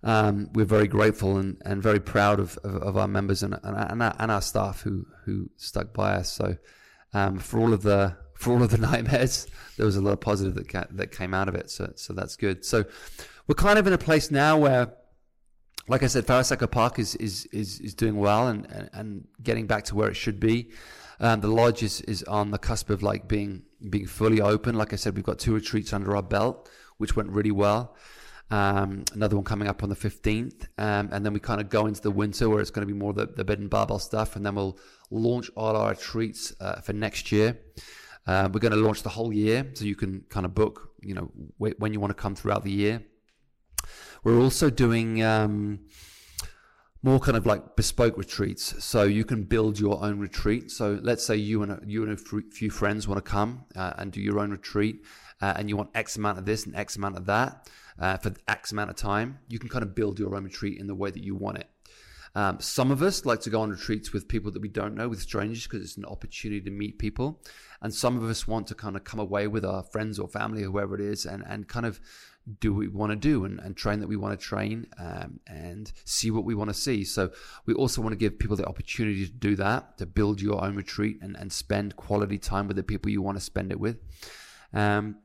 Um, 0.00 0.50
we're 0.52 0.64
very 0.64 0.86
grateful 0.86 1.38
and, 1.38 1.60
and 1.64 1.82
very 1.82 1.98
proud 1.98 2.38
of, 2.38 2.56
of, 2.58 2.76
of 2.76 2.96
our 2.96 3.08
members 3.08 3.42
and, 3.42 3.54
and, 3.64 3.76
and, 3.76 4.00
our, 4.00 4.14
and 4.20 4.30
our 4.30 4.40
staff 4.40 4.80
who, 4.82 5.04
who 5.24 5.50
stuck 5.56 5.92
by 5.92 6.12
us. 6.12 6.30
So, 6.30 6.56
um, 7.12 7.38
for 7.38 7.58
all 7.58 7.72
of 7.72 7.82
the 7.82 8.16
for 8.34 8.52
all 8.52 8.62
of 8.62 8.70
the 8.70 8.78
nightmares, 8.90 9.48
there 9.76 9.84
was 9.84 9.96
a 9.96 10.00
lot 10.00 10.12
of 10.12 10.20
positive 10.20 10.54
that 10.54 10.68
ca- 10.68 10.86
that 10.90 11.10
came 11.10 11.34
out 11.34 11.48
of 11.48 11.56
it. 11.56 11.68
So 11.68 11.92
so 11.96 12.12
that's 12.12 12.36
good. 12.36 12.64
So 12.64 12.84
we're 13.48 13.54
kind 13.54 13.78
of 13.78 13.86
in 13.86 13.92
a 13.92 13.98
place 13.98 14.30
now 14.30 14.56
where, 14.58 14.92
like 15.88 16.02
I 16.02 16.06
said, 16.06 16.28
Echo 16.30 16.66
Park 16.66 16.98
is 16.98 17.14
is 17.16 17.46
is, 17.46 17.80
is 17.80 17.94
doing 17.94 18.16
well 18.16 18.48
and, 18.48 18.66
and, 18.70 18.90
and 18.92 19.28
getting 19.42 19.66
back 19.66 19.84
to 19.84 19.94
where 19.94 20.08
it 20.08 20.14
should 20.14 20.40
be. 20.40 20.70
Um, 21.20 21.40
the 21.40 21.48
lodge 21.48 21.82
is, 21.82 22.00
is 22.02 22.22
on 22.24 22.52
the 22.52 22.58
cusp 22.58 22.90
of 22.90 23.02
like 23.02 23.26
being 23.26 23.62
being 23.90 24.06
fully 24.06 24.40
open. 24.40 24.76
Like 24.76 24.92
I 24.92 24.96
said, 24.96 25.16
we've 25.16 25.24
got 25.24 25.38
two 25.38 25.54
retreats 25.54 25.92
under 25.92 26.14
our 26.14 26.22
belt, 26.22 26.70
which 26.98 27.16
went 27.16 27.30
really 27.30 27.50
well. 27.50 27.96
Um, 28.50 29.04
another 29.12 29.36
one 29.36 29.44
coming 29.44 29.68
up 29.68 29.82
on 29.82 29.88
the 29.88 29.96
15th. 29.96 30.68
Um, 30.78 31.10
and 31.12 31.24
then 31.24 31.32
we 31.32 31.40
kind 31.40 31.60
of 31.60 31.68
go 31.68 31.86
into 31.86 32.00
the 32.00 32.10
winter 32.10 32.48
where 32.48 32.60
it's 32.60 32.70
going 32.70 32.86
to 32.86 32.92
be 32.92 32.98
more 32.98 33.12
the, 33.12 33.26
the 33.26 33.44
bed 33.44 33.58
and 33.58 33.68
barbell 33.68 33.98
stuff. 33.98 34.36
And 34.36 34.46
then 34.46 34.54
we'll 34.54 34.78
launch 35.10 35.50
all 35.56 35.76
our 35.76 35.90
retreats 35.90 36.54
uh, 36.60 36.80
for 36.80 36.92
next 36.92 37.30
year. 37.30 37.58
Uh, 38.26 38.48
we're 38.52 38.60
going 38.60 38.72
to 38.72 38.78
launch 38.78 39.02
the 39.02 39.08
whole 39.08 39.32
year, 39.32 39.66
so 39.74 39.84
you 39.84 39.96
can 39.96 40.22
kind 40.28 40.44
of 40.44 40.54
book, 40.54 40.90
you 41.00 41.14
know, 41.14 41.30
wh- 41.58 41.78
when 41.80 41.92
you 41.92 42.00
want 42.00 42.10
to 42.10 42.20
come 42.20 42.34
throughout 42.34 42.62
the 42.62 42.70
year. 42.70 43.02
We're 44.24 44.40
also 44.40 44.70
doing 44.70 45.22
um, 45.22 45.80
more 47.02 47.20
kind 47.20 47.36
of 47.36 47.46
like 47.46 47.76
bespoke 47.76 48.18
retreats, 48.18 48.84
so 48.84 49.04
you 49.04 49.24
can 49.24 49.44
build 49.44 49.78
your 49.78 50.02
own 50.02 50.18
retreat. 50.18 50.70
So 50.70 50.98
let's 51.02 51.24
say 51.24 51.36
you 51.36 51.62
and 51.62 51.72
a, 51.72 51.80
you 51.86 52.02
and 52.02 52.12
a 52.12 52.42
few 52.50 52.70
friends 52.70 53.06
want 53.06 53.24
to 53.24 53.30
come 53.30 53.64
uh, 53.76 53.94
and 53.96 54.10
do 54.10 54.20
your 54.20 54.40
own 54.40 54.50
retreat, 54.50 55.04
uh, 55.40 55.54
and 55.56 55.68
you 55.68 55.76
want 55.76 55.90
X 55.94 56.16
amount 56.16 56.38
of 56.38 56.44
this 56.44 56.66
and 56.66 56.74
X 56.74 56.96
amount 56.96 57.16
of 57.16 57.26
that 57.26 57.68
uh, 57.98 58.16
for 58.16 58.32
X 58.48 58.72
amount 58.72 58.90
of 58.90 58.96
time. 58.96 59.38
You 59.48 59.58
can 59.58 59.68
kind 59.68 59.84
of 59.84 59.94
build 59.94 60.18
your 60.18 60.34
own 60.34 60.44
retreat 60.44 60.78
in 60.78 60.88
the 60.88 60.94
way 60.94 61.10
that 61.10 61.22
you 61.22 61.36
want 61.36 61.58
it. 61.58 61.68
Um, 62.34 62.60
some 62.60 62.90
of 62.90 63.02
us 63.02 63.24
like 63.24 63.40
to 63.42 63.50
go 63.50 63.62
on 63.62 63.70
retreats 63.70 64.12
with 64.12 64.28
people 64.28 64.50
that 64.52 64.60
we 64.60 64.68
don't 64.68 64.94
know, 64.94 65.08
with 65.08 65.22
strangers, 65.22 65.66
because 65.66 65.82
it's 65.82 65.96
an 65.96 66.04
opportunity 66.04 66.60
to 66.60 66.70
meet 66.70 66.98
people. 66.98 67.40
And 67.80 67.94
some 67.94 68.16
of 68.16 68.28
us 68.28 68.46
want 68.46 68.66
to 68.66 68.74
kind 68.74 68.96
of 68.96 69.04
come 69.04 69.18
away 69.18 69.46
with 69.46 69.64
our 69.64 69.82
friends 69.82 70.18
or 70.18 70.28
family, 70.28 70.62
or 70.62 70.70
whoever 70.70 70.94
it 70.94 71.00
is, 71.00 71.24
and, 71.24 71.42
and 71.46 71.68
kind 71.68 71.86
of 71.86 72.00
do 72.60 72.72
what 72.72 72.80
we 72.80 72.88
want 72.88 73.10
to 73.12 73.16
do 73.16 73.44
and, 73.44 73.58
and 73.60 73.76
train 73.76 74.00
that 74.00 74.08
we 74.08 74.16
want 74.16 74.38
to 74.38 74.44
train 74.44 74.86
um, 74.98 75.40
and 75.46 75.92
see 76.04 76.30
what 76.30 76.44
we 76.44 76.54
want 76.54 76.70
to 76.70 76.74
see. 76.74 77.04
So 77.04 77.30
we 77.66 77.74
also 77.74 78.00
want 78.00 78.12
to 78.12 78.16
give 78.16 78.38
people 78.38 78.56
the 78.56 78.66
opportunity 78.66 79.26
to 79.26 79.32
do 79.32 79.56
that, 79.56 79.98
to 79.98 80.06
build 80.06 80.40
your 80.40 80.64
own 80.64 80.76
retreat 80.76 81.18
and, 81.20 81.36
and 81.36 81.52
spend 81.52 81.96
quality 81.96 82.38
time 82.38 82.66
with 82.66 82.76
the 82.76 82.82
people 82.82 83.10
you 83.10 83.22
want 83.22 83.36
to 83.36 83.44
spend 83.44 83.70
it 83.70 83.80
with. 83.80 83.98
Um, 84.72 85.16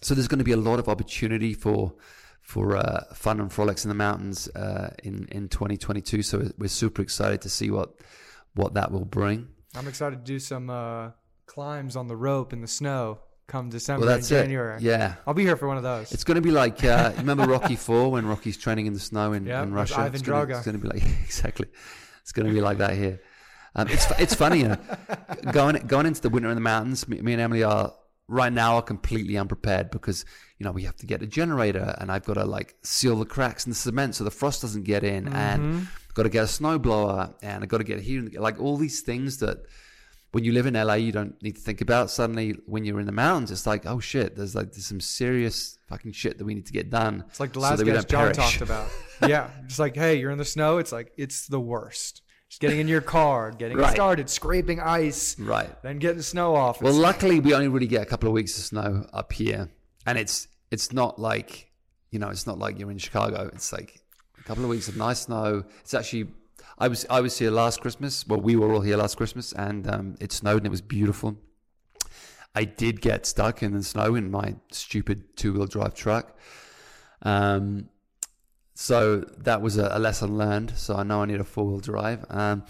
so 0.00 0.14
there's 0.14 0.28
going 0.28 0.38
to 0.38 0.44
be 0.44 0.52
a 0.52 0.56
lot 0.56 0.78
of 0.78 0.88
opportunity 0.88 1.54
for 1.54 1.94
for 2.42 2.76
uh, 2.76 3.04
fun 3.14 3.40
and 3.40 3.50
frolics 3.50 3.86
in 3.86 3.88
the 3.88 3.94
mountains 3.94 4.48
uh, 4.48 4.90
in 5.02 5.26
in 5.30 5.48
2022. 5.48 6.22
So 6.22 6.50
we're 6.58 6.68
super 6.68 7.00
excited 7.00 7.40
to 7.42 7.48
see 7.48 7.70
what 7.70 7.94
what 8.54 8.74
that 8.74 8.92
will 8.92 9.06
bring. 9.06 9.48
I'm 9.74 9.88
excited 9.88 10.24
to 10.24 10.24
do 10.24 10.38
some 10.38 10.68
uh, 10.68 11.10
climbs 11.46 11.96
on 11.96 12.06
the 12.06 12.16
rope 12.16 12.52
in 12.52 12.60
the 12.60 12.68
snow 12.68 13.20
come 13.46 13.68
December 13.68 14.06
well, 14.06 14.16
that's 14.16 14.30
and 14.30 14.44
January. 14.44 14.76
It. 14.76 14.82
Yeah, 14.82 15.14
I'll 15.26 15.34
be 15.34 15.44
here 15.44 15.56
for 15.56 15.68
one 15.68 15.76
of 15.76 15.82
those. 15.82 16.12
It's 16.12 16.24
going 16.24 16.36
to 16.36 16.40
be 16.40 16.50
like 16.50 16.82
uh, 16.84 17.12
remember 17.16 17.46
Rocky 17.46 17.76
Four 17.76 18.12
when 18.12 18.26
Rocky's 18.26 18.56
training 18.56 18.86
in 18.86 18.92
the 18.92 19.00
snow 19.00 19.32
in, 19.32 19.46
yep, 19.46 19.64
in 19.64 19.72
Russia. 19.72 20.00
Ivan 20.00 20.14
it's 20.14 20.22
Drago. 20.22 20.48
Gonna, 20.48 20.56
it's 20.56 20.64
going 20.66 20.80
to 20.80 20.82
be 20.82 20.88
like 20.88 21.02
exactly. 21.24 21.68
It's 22.22 22.32
going 22.32 22.46
to 22.46 22.52
be 22.52 22.60
like 22.60 22.78
that 22.78 22.94
here. 22.94 23.20
Um, 23.76 23.88
it's 23.88 24.06
it's 24.18 24.34
funny, 24.34 24.60
you 24.60 24.68
know, 24.68 24.78
going 25.52 25.76
going 25.86 26.06
into 26.06 26.20
the 26.20 26.30
winter 26.30 26.48
in 26.48 26.54
the 26.54 26.60
mountains. 26.60 27.08
Me, 27.08 27.20
me 27.20 27.32
and 27.32 27.42
Emily 27.42 27.64
are 27.64 27.92
right 28.28 28.52
now 28.52 28.76
are 28.76 28.82
completely 28.82 29.36
unprepared 29.36 29.90
because 29.90 30.24
you 30.58 30.64
know 30.64 30.72
we 30.72 30.84
have 30.84 30.96
to 30.96 31.06
get 31.06 31.22
a 31.22 31.26
generator 31.26 31.94
and 31.98 32.10
I've 32.10 32.24
got 32.24 32.34
to 32.34 32.44
like 32.44 32.74
seal 32.82 33.18
the 33.18 33.26
cracks 33.26 33.66
in 33.66 33.70
the 33.70 33.76
cement 33.76 34.14
so 34.14 34.24
the 34.24 34.30
frost 34.30 34.62
doesn't 34.62 34.84
get 34.84 35.04
in 35.04 35.24
mm-hmm. 35.26 35.36
and 35.36 35.88
got 36.14 36.22
to 36.22 36.30
get 36.30 36.44
a 36.44 36.46
snowblower 36.46 37.34
and 37.42 37.62
I've 37.62 37.68
got 37.68 37.78
to 37.78 37.84
get 37.84 37.98
a 37.98 38.00
heater 38.00 38.40
like 38.40 38.58
all 38.60 38.76
these 38.76 39.02
things 39.02 39.38
that 39.38 39.66
when 40.34 40.42
you 40.42 40.52
live 40.52 40.66
in 40.66 40.74
LA 40.74 40.94
you 40.94 41.12
don't 41.12 41.40
need 41.42 41.54
to 41.54 41.60
think 41.60 41.80
about 41.80 42.10
suddenly 42.10 42.56
when 42.66 42.84
you're 42.84 42.98
in 42.98 43.06
the 43.06 43.12
mountains 43.12 43.50
it's 43.50 43.66
like 43.66 43.86
oh 43.86 44.00
shit 44.00 44.34
there's 44.36 44.54
like 44.54 44.72
there's 44.72 44.86
some 44.86 45.00
serious 45.00 45.78
fucking 45.88 46.12
shit 46.12 46.38
that 46.38 46.44
we 46.44 46.54
need 46.54 46.66
to 46.66 46.72
get 46.72 46.90
done 46.90 47.24
it's 47.28 47.40
like 47.40 47.52
the 47.52 47.60
last 47.60 47.78
so 47.78 47.84
guest 47.84 48.08
John 48.08 48.32
perish. 48.32 48.36
talked 48.36 48.60
about 48.60 48.88
yeah 49.28 49.50
just 49.66 49.78
like 49.78 49.94
hey 49.94 50.16
you're 50.16 50.32
in 50.32 50.38
the 50.38 50.44
snow 50.44 50.78
it's 50.78 50.90
like 50.90 51.12
it's 51.16 51.46
the 51.46 51.60
worst 51.60 52.22
just 52.48 52.60
getting 52.60 52.78
in 52.78 52.86
your 52.86 53.00
car, 53.00 53.50
getting 53.50 53.78
right. 53.78 53.92
started, 53.92 54.30
scraping 54.30 54.78
ice, 54.78 55.36
right? 55.40 55.70
Then 55.82 55.98
getting 55.98 56.22
snow 56.22 56.54
off. 56.54 56.80
Well, 56.80 56.92
luckily 56.92 57.40
we 57.40 57.52
only 57.52 57.66
really 57.66 57.88
get 57.88 58.02
a 58.02 58.06
couple 58.06 58.28
of 58.28 58.32
weeks 58.32 58.56
of 58.58 58.64
snow 58.64 59.06
up 59.12 59.32
here, 59.32 59.70
and 60.06 60.16
it's 60.16 60.46
it's 60.70 60.92
not 60.92 61.18
like 61.18 61.72
you 62.12 62.20
know 62.20 62.28
it's 62.28 62.46
not 62.46 62.58
like 62.58 62.78
you're 62.78 62.92
in 62.92 62.98
Chicago. 62.98 63.50
It's 63.52 63.72
like 63.72 64.00
a 64.38 64.42
couple 64.44 64.62
of 64.62 64.70
weeks 64.70 64.86
of 64.86 64.96
nice 64.96 65.22
snow. 65.22 65.64
It's 65.80 65.94
actually 65.94 66.28
I 66.78 66.88
was 66.88 67.06
I 67.08 67.20
was 67.20 67.38
here 67.38 67.50
last 67.50 67.80
Christmas. 67.80 68.26
Well, 68.26 68.40
we 68.40 68.56
were 68.56 68.72
all 68.72 68.80
here 68.80 68.96
last 68.96 69.16
Christmas, 69.16 69.52
and 69.52 69.88
um, 69.88 70.16
it 70.20 70.32
snowed 70.32 70.58
and 70.58 70.66
it 70.66 70.70
was 70.70 70.82
beautiful. 70.82 71.36
I 72.54 72.64
did 72.64 73.00
get 73.00 73.26
stuck 73.26 73.62
in 73.62 73.72
the 73.72 73.82
snow 73.82 74.14
in 74.14 74.30
my 74.30 74.56
stupid 74.70 75.36
two 75.36 75.52
wheel 75.52 75.66
drive 75.66 75.94
truck. 75.94 76.36
Um, 77.22 77.88
so 78.74 79.20
that 79.38 79.62
was 79.62 79.76
a, 79.76 79.88
a, 79.92 79.98
lesson 79.98 80.36
learned. 80.36 80.76
So 80.76 80.96
I 80.96 81.04
know 81.04 81.22
I 81.22 81.26
need 81.26 81.40
a 81.40 81.44
four 81.44 81.66
wheel 81.66 81.80
drive, 81.80 82.24
um, 82.28 82.64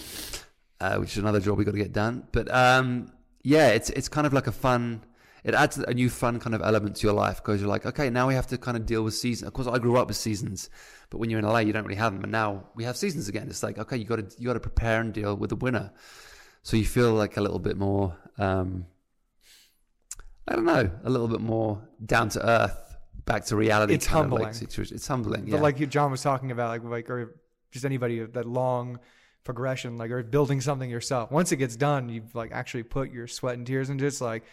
uh, 0.81 0.97
which 0.97 1.13
is 1.13 1.19
another 1.19 1.41
job 1.41 1.59
we 1.59 1.65
got 1.65 1.73
to 1.73 1.79
get 1.79 1.93
done. 1.93 2.29
But 2.33 2.53
um, 2.55 3.13
yeah, 3.43 3.69
it's 3.69 3.91
it's 3.91 4.09
kind 4.09 4.27
of 4.27 4.33
like 4.33 4.47
a 4.47 4.53
fun. 4.53 5.03
It 5.45 5.55
adds 5.55 5.77
a 5.77 5.93
new 5.93 6.09
fun 6.09 6.41
kind 6.41 6.55
of 6.55 6.63
element 6.63 6.97
to 6.97 7.07
your 7.07 7.15
life 7.15 7.37
because 7.37 7.61
you're 7.61 7.69
like, 7.69 7.85
okay, 7.85 8.09
now 8.09 8.27
we 8.27 8.35
have 8.35 8.47
to 8.49 8.59
kind 8.59 8.77
of 8.77 8.87
deal 8.87 9.03
with 9.03 9.15
seasons. 9.15 9.47
Of 9.47 9.53
course, 9.53 9.69
I 9.69 9.79
grew 9.79 9.99
up 9.99 10.09
with 10.09 10.17
seasons, 10.17 10.71
but 11.11 11.19
when 11.19 11.29
you're 11.29 11.39
in 11.39 11.45
LA, 11.45 11.59
you 11.59 11.73
don't 11.73 11.85
really 11.85 11.97
have 11.97 12.15
them. 12.15 12.23
And 12.23 12.33
now 12.33 12.65
we 12.75 12.85
have 12.85 12.97
seasons 12.97 13.29
again. 13.29 13.49
It's 13.49 13.63
like, 13.63 13.79
okay, 13.79 13.97
you 13.97 14.05
got 14.05 14.17
to 14.17 14.37
you 14.39 14.47
got 14.47 14.55
to 14.55 14.61
prepare 14.61 15.01
and 15.01 15.13
deal 15.13 15.37
with 15.37 15.51
the 15.51 15.57
winter. 15.57 15.93
So 16.63 16.79
you 16.79 16.87
feel 16.87 17.13
like 17.13 17.37
a 17.37 17.43
little 17.43 17.59
bit 17.59 17.77
more. 17.77 18.17
Um, 18.39 18.87
I 20.49 20.57
don't 20.57 20.65
know, 20.65 20.91
a 21.05 21.11
little 21.11 21.29
bit 21.29 21.41
more 21.41 21.81
down 22.05 22.31
to 22.31 22.47
earth 22.47 22.85
back 23.25 23.45
to 23.47 23.57
reality. 23.57 23.95
It's 23.95 24.07
humbling. 24.07 24.45
Like. 24.45 24.63
It's 24.63 25.07
humbling. 25.07 25.47
Yeah. 25.47 25.53
But 25.53 25.63
like 25.63 25.89
John 25.89 26.11
was 26.11 26.23
talking 26.23 26.51
about, 26.51 26.69
like 26.69 26.85
like 26.85 27.11
or 27.11 27.37
just 27.71 27.85
anybody 27.85 28.25
that 28.25 28.47
long 28.47 28.99
progression, 29.45 29.99
like 29.99 30.11
or 30.11 30.23
building 30.23 30.61
something 30.61 30.89
yourself. 30.89 31.31
Once 31.31 31.53
it 31.53 31.57
gets 31.57 31.77
done, 31.77 32.09
you've 32.09 32.35
like 32.35 32.53
actually 32.53 32.83
put 32.83 33.13
your 33.13 33.27
sweat 33.27 33.57
and 33.57 33.67
tears 33.67 33.91
into 33.91 34.05
it. 34.05 34.09
It's 34.09 34.21
like, 34.21 34.45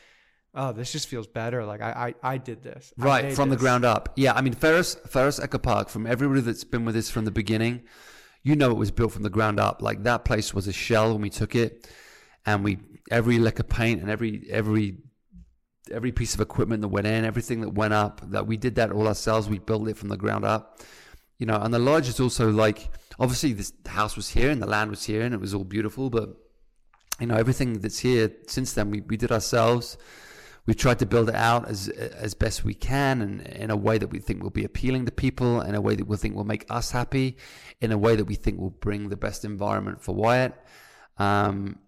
oh, 0.53 0.71
this 0.73 0.91
just 0.91 1.07
feels 1.07 1.27
better. 1.27 1.65
Like 1.65 1.81
I 1.81 2.13
I, 2.23 2.33
I 2.33 2.37
did 2.37 2.63
this. 2.63 2.93
Right 2.97 3.33
from 3.33 3.49
this. 3.49 3.57
the 3.57 3.61
ground 3.61 3.85
up. 3.85 4.13
Yeah, 4.15 4.33
I 4.33 4.41
mean 4.41 4.53
Pharos 4.53 4.95
Pharos 5.07 5.39
Echo 5.39 5.57
Park. 5.57 5.89
From 5.89 6.05
everybody 6.05 6.41
that's 6.41 6.63
been 6.63 6.85
with 6.85 6.95
us 6.95 7.09
from 7.09 7.25
the 7.25 7.31
beginning, 7.31 7.81
you 8.43 8.55
know 8.55 8.71
it 8.71 8.77
was 8.77 8.91
built 8.91 9.13
from 9.13 9.23
the 9.23 9.29
ground 9.29 9.59
up. 9.59 9.81
Like 9.81 10.03
that 10.03 10.25
place 10.25 10.53
was 10.53 10.67
a 10.67 10.73
shell 10.73 11.13
when 11.13 11.21
we 11.21 11.29
took 11.29 11.55
it, 11.55 11.87
and 12.45 12.63
we 12.63 12.79
every 13.09 13.39
lick 13.39 13.59
of 13.59 13.69
paint 13.69 14.01
and 14.01 14.09
every 14.09 14.47
every 14.49 14.97
every 15.91 16.11
piece 16.11 16.33
of 16.33 16.41
equipment 16.41 16.81
that 16.81 16.87
went 16.87 17.07
in, 17.07 17.25
everything 17.25 17.61
that 17.61 17.73
went 17.73 17.93
up, 17.93 18.21
that 18.31 18.47
we 18.47 18.57
did 18.57 18.75
that 18.75 18.91
all 18.91 19.07
ourselves. 19.07 19.49
We 19.49 19.59
built 19.59 19.87
it 19.87 19.97
from 19.97 20.09
the 20.09 20.17
ground 20.17 20.45
up, 20.45 20.79
you 21.37 21.45
know. 21.45 21.55
And 21.55 21.73
the 21.73 21.79
lodge 21.79 22.07
is 22.07 22.19
also 22.19 22.51
like 22.51 22.89
obviously 23.19 23.53
this 23.53 23.73
house 23.85 24.15
was 24.15 24.29
here 24.29 24.49
and 24.49 24.61
the 24.61 24.67
land 24.67 24.89
was 24.89 25.05
here 25.05 25.21
and 25.21 25.33
it 25.33 25.39
was 25.39 25.53
all 25.53 25.63
beautiful, 25.63 26.09
but 26.09 26.29
you 27.19 27.27
know 27.27 27.35
everything 27.35 27.79
that's 27.79 27.99
here 27.99 28.31
since 28.47 28.73
then 28.73 28.89
we, 28.89 29.01
we 29.01 29.17
did 29.17 29.31
ourselves. 29.31 29.97
We've 30.65 30.77
tried 30.77 30.99
to 30.99 31.05
build 31.05 31.29
it 31.29 31.35
out 31.35 31.67
as 31.67 31.89
as 31.89 32.33
best 32.33 32.63
we 32.63 32.73
can 32.73 33.21
and 33.21 33.41
in 33.41 33.71
a 33.71 33.75
way 33.75 33.97
that 33.97 34.07
we 34.07 34.19
think 34.19 34.43
will 34.43 34.51
be 34.51 34.63
appealing 34.63 35.05
to 35.05 35.11
people, 35.11 35.61
in 35.61 35.75
a 35.75 35.81
way 35.81 35.95
that 35.95 36.05
we 36.05 36.17
think 36.17 36.35
will 36.35 36.43
make 36.43 36.65
us 36.69 36.91
happy, 36.91 37.37
in 37.79 37.91
a 37.91 37.97
way 37.97 38.15
that 38.15 38.25
we 38.25 38.35
think 38.35 38.59
will 38.59 38.69
bring 38.69 39.09
the 39.09 39.17
best 39.17 39.43
environment 39.43 40.01
for 40.01 40.13
Wyatt. 40.13 40.53
Um, 41.17 41.79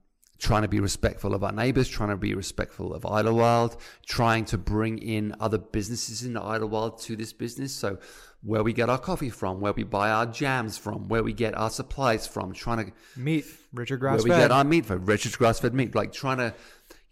trying 0.44 0.64
to 0.64 0.68
be 0.68 0.80
respectful 0.80 1.34
of 1.34 1.44
our 1.44 1.54
neighbors, 1.54 1.88
trying 1.88 2.10
to 2.10 2.18
be 2.18 2.34
respectful 2.34 2.94
of 2.94 3.04
Idyllwild, 3.04 3.78
trying 4.06 4.44
to 4.46 4.58
bring 4.58 4.98
in 4.98 5.34
other 5.40 5.58
businesses 5.58 6.24
in 6.24 6.34
Idyllwild 6.34 7.02
to 7.04 7.16
this 7.16 7.32
business. 7.32 7.74
So 7.74 7.98
where 8.42 8.62
we 8.62 8.74
get 8.74 8.90
our 8.90 8.98
coffee 8.98 9.30
from, 9.30 9.62
where 9.62 9.72
we 9.72 9.84
buy 9.84 10.12
our 10.12 10.26
jams 10.26 10.78
from, 10.78 11.08
where 11.08 11.24
we 11.24 11.32
get 11.32 11.58
our 11.58 11.70
supplies 11.70 12.28
from, 12.28 12.52
trying 12.52 12.86
to 12.86 12.92
meat, 13.16 13.46
Richard 13.72 14.02
grass 14.02 14.18
where 14.18 14.36
we 14.36 14.42
get 14.42 14.52
our 14.52 14.66
meat 14.66 14.86
from, 14.86 15.06
Richard 15.06 15.38
grass 15.38 15.62
fed 15.62 15.74
meat, 15.74 15.96
like 15.96 16.12
trying 16.12 16.38
to, 16.38 16.54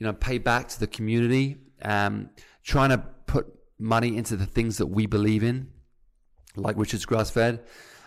you 0.02 0.08
know, 0.08 0.14
pay 0.14 0.40
back 0.40 0.68
to 0.68 0.80
the 0.80 0.88
community, 0.88 1.58
um, 1.84 2.32
trying 2.64 2.90
to 2.90 2.98
put 3.28 3.46
money 3.78 4.18
into 4.18 4.36
the 4.36 4.48
things 4.48 4.80
that 4.80 4.88
we 4.88 5.06
believe 5.06 5.44
in, 5.44 5.68
like 6.56 6.76
Richard's 6.76 7.06
grass 7.06 7.30
fed, 7.30 7.64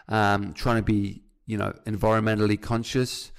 um, 0.09 0.55
trying 0.55 0.75
to 0.75 0.83
be, 0.83 1.23
you 1.47 1.57
know, 1.57 1.73
environmentally 1.87 2.61
conscious, 2.61 3.31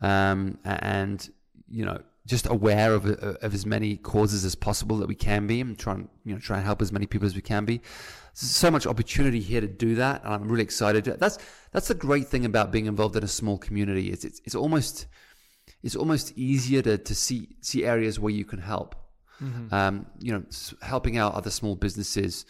um, 0.00 0.58
and 0.64 1.30
you 1.68 1.84
know 1.84 2.02
just 2.26 2.48
aware 2.48 2.94
of, 2.94 3.06
of 3.06 3.54
as 3.54 3.64
many 3.64 3.96
causes 3.96 4.44
as 4.44 4.56
possible 4.56 4.96
that 4.96 5.06
we 5.06 5.14
can 5.14 5.46
be 5.46 5.60
and 5.60 5.78
try 5.78 5.94
and 5.94 6.08
you 6.24 6.32
know 6.32 6.40
try 6.40 6.56
and 6.56 6.66
help 6.66 6.82
as 6.82 6.90
many 6.90 7.06
people 7.06 7.26
as 7.26 7.36
we 7.36 7.42
can 7.42 7.64
be. 7.64 7.76
There's 7.78 8.50
so 8.50 8.72
much 8.72 8.88
opportunity 8.88 9.40
here 9.40 9.60
to 9.60 9.68
do 9.68 9.94
that 9.94 10.24
and 10.24 10.34
i'm 10.34 10.48
really 10.48 10.64
excited. 10.64 11.04
That's 11.04 11.38
that's 11.70 11.86
the 11.86 11.94
great 11.94 12.26
thing 12.26 12.44
about 12.44 12.72
being 12.72 12.86
involved 12.86 13.14
in 13.14 13.22
a 13.22 13.28
small 13.28 13.56
community. 13.56 14.10
It's 14.10 14.24
it's, 14.24 14.40
it's 14.44 14.56
almost 14.56 15.06
it's 15.82 15.96
almost 15.96 16.36
easier 16.36 16.82
to, 16.82 16.98
to 16.98 17.14
see 17.14 17.48
see 17.60 17.84
areas 17.84 18.18
where 18.18 18.32
you 18.32 18.44
can 18.44 18.58
help 18.58 18.94
mm-hmm. 19.42 19.72
um, 19.72 20.06
you 20.18 20.32
know 20.32 20.44
helping 20.82 21.16
out 21.16 21.34
other 21.34 21.50
small 21.50 21.74
businesses 21.74 22.46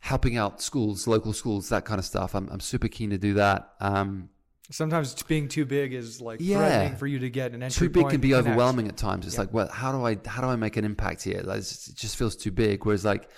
helping 0.00 0.36
out 0.36 0.62
schools 0.62 1.06
local 1.06 1.32
schools 1.32 1.68
that 1.68 1.84
kind 1.84 1.98
of 1.98 2.04
stuff 2.04 2.34
i'm, 2.34 2.48
I'm 2.50 2.60
super 2.60 2.88
keen 2.88 3.10
to 3.10 3.18
do 3.18 3.34
that 3.34 3.72
um, 3.80 4.30
Sometimes 4.72 5.20
being 5.24 5.48
too 5.48 5.64
big 5.64 5.92
is 5.92 6.20
like 6.20 6.38
yeah. 6.40 6.58
threatening 6.58 6.96
for 6.96 7.08
you 7.08 7.18
to 7.18 7.28
get 7.28 7.52
an 7.52 7.62
entry. 7.62 7.88
Too 7.88 7.92
big 7.92 8.08
can 8.08 8.20
be 8.20 8.36
overwhelming 8.36 8.86
at 8.86 8.96
times. 8.96 9.26
It's 9.26 9.36
like, 9.36 9.52
well, 9.52 9.66
how 9.66 9.90
do 9.90 10.06
I 10.06 10.16
how 10.24 10.42
do 10.42 10.46
I 10.46 10.54
make 10.54 10.76
an 10.76 10.84
impact 10.84 11.24
here? 11.24 11.40
Like, 11.42 11.58
it 11.58 11.88
just 11.96 12.16
feels 12.16 12.36
too 12.36 12.52
big. 12.52 12.86
Whereas 12.86 13.04
like 13.04 13.28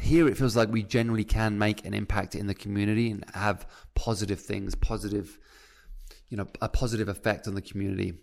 here, 0.00 0.28
it 0.28 0.36
feels 0.36 0.54
like 0.54 0.70
we 0.70 0.84
generally 0.84 1.24
can 1.24 1.58
make 1.58 1.84
an 1.84 1.94
impact 1.94 2.36
in 2.36 2.46
the 2.46 2.54
community 2.54 3.10
and 3.10 3.24
have 3.34 3.66
positive 3.96 4.38
things, 4.38 4.76
positive, 4.76 5.36
you 6.28 6.36
know, 6.36 6.46
a 6.60 6.68
positive 6.68 7.08
effect 7.08 7.48
on 7.48 7.56
the 7.56 7.62
community. 7.62 8.14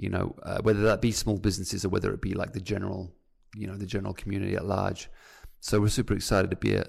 You 0.00 0.08
know, 0.08 0.34
uh, 0.42 0.58
whether 0.62 0.82
that 0.82 1.00
be 1.00 1.12
small 1.12 1.38
businesses 1.38 1.84
or 1.84 1.90
whether 1.90 2.12
it 2.12 2.22
be 2.22 2.34
like 2.34 2.52
the 2.52 2.60
general, 2.60 3.12
you 3.54 3.66
know, 3.66 3.76
the 3.76 3.86
general 3.86 4.14
community 4.14 4.54
at 4.54 4.64
large. 4.64 5.10
So 5.60 5.80
we're 5.80 5.88
super 5.88 6.14
excited 6.14 6.50
to 6.50 6.56
be 6.56 6.74
a, 6.74 6.86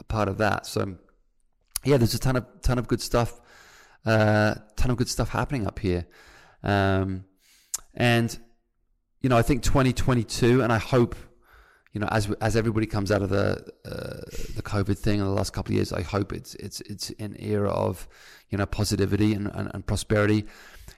a 0.00 0.04
part 0.04 0.28
of 0.28 0.38
that. 0.38 0.66
So 0.66 0.96
yeah, 1.84 1.98
there's 1.98 2.14
a 2.14 2.18
ton 2.18 2.36
of 2.36 2.46
ton 2.62 2.78
of 2.78 2.88
good 2.88 3.02
stuff 3.02 3.40
uh, 4.06 4.54
ton 4.76 4.90
of 4.90 4.96
good 4.96 5.08
stuff 5.08 5.28
happening 5.28 5.66
up 5.66 5.78
here. 5.80 6.06
Um, 6.62 7.24
and, 7.94 8.38
you 9.20 9.28
know, 9.28 9.36
I 9.36 9.42
think 9.42 9.62
2022, 9.62 10.62
and 10.62 10.72
I 10.72 10.78
hope, 10.78 11.16
you 11.92 12.00
know, 12.00 12.08
as 12.10 12.30
as 12.42 12.56
everybody 12.56 12.86
comes 12.86 13.10
out 13.10 13.22
of 13.22 13.30
the 13.30 13.72
uh, 13.86 14.20
the 14.54 14.62
COVID 14.62 14.98
thing 14.98 15.18
in 15.18 15.24
the 15.24 15.30
last 15.30 15.54
couple 15.54 15.72
of 15.72 15.76
years, 15.76 15.92
I 15.92 16.02
hope 16.02 16.32
it's 16.32 16.54
it's 16.56 16.82
it's 16.82 17.10
an 17.18 17.36
era 17.38 17.70
of, 17.70 18.06
you 18.50 18.58
know, 18.58 18.66
positivity 18.66 19.32
and, 19.32 19.50
and, 19.54 19.70
and 19.72 19.86
prosperity. 19.86 20.44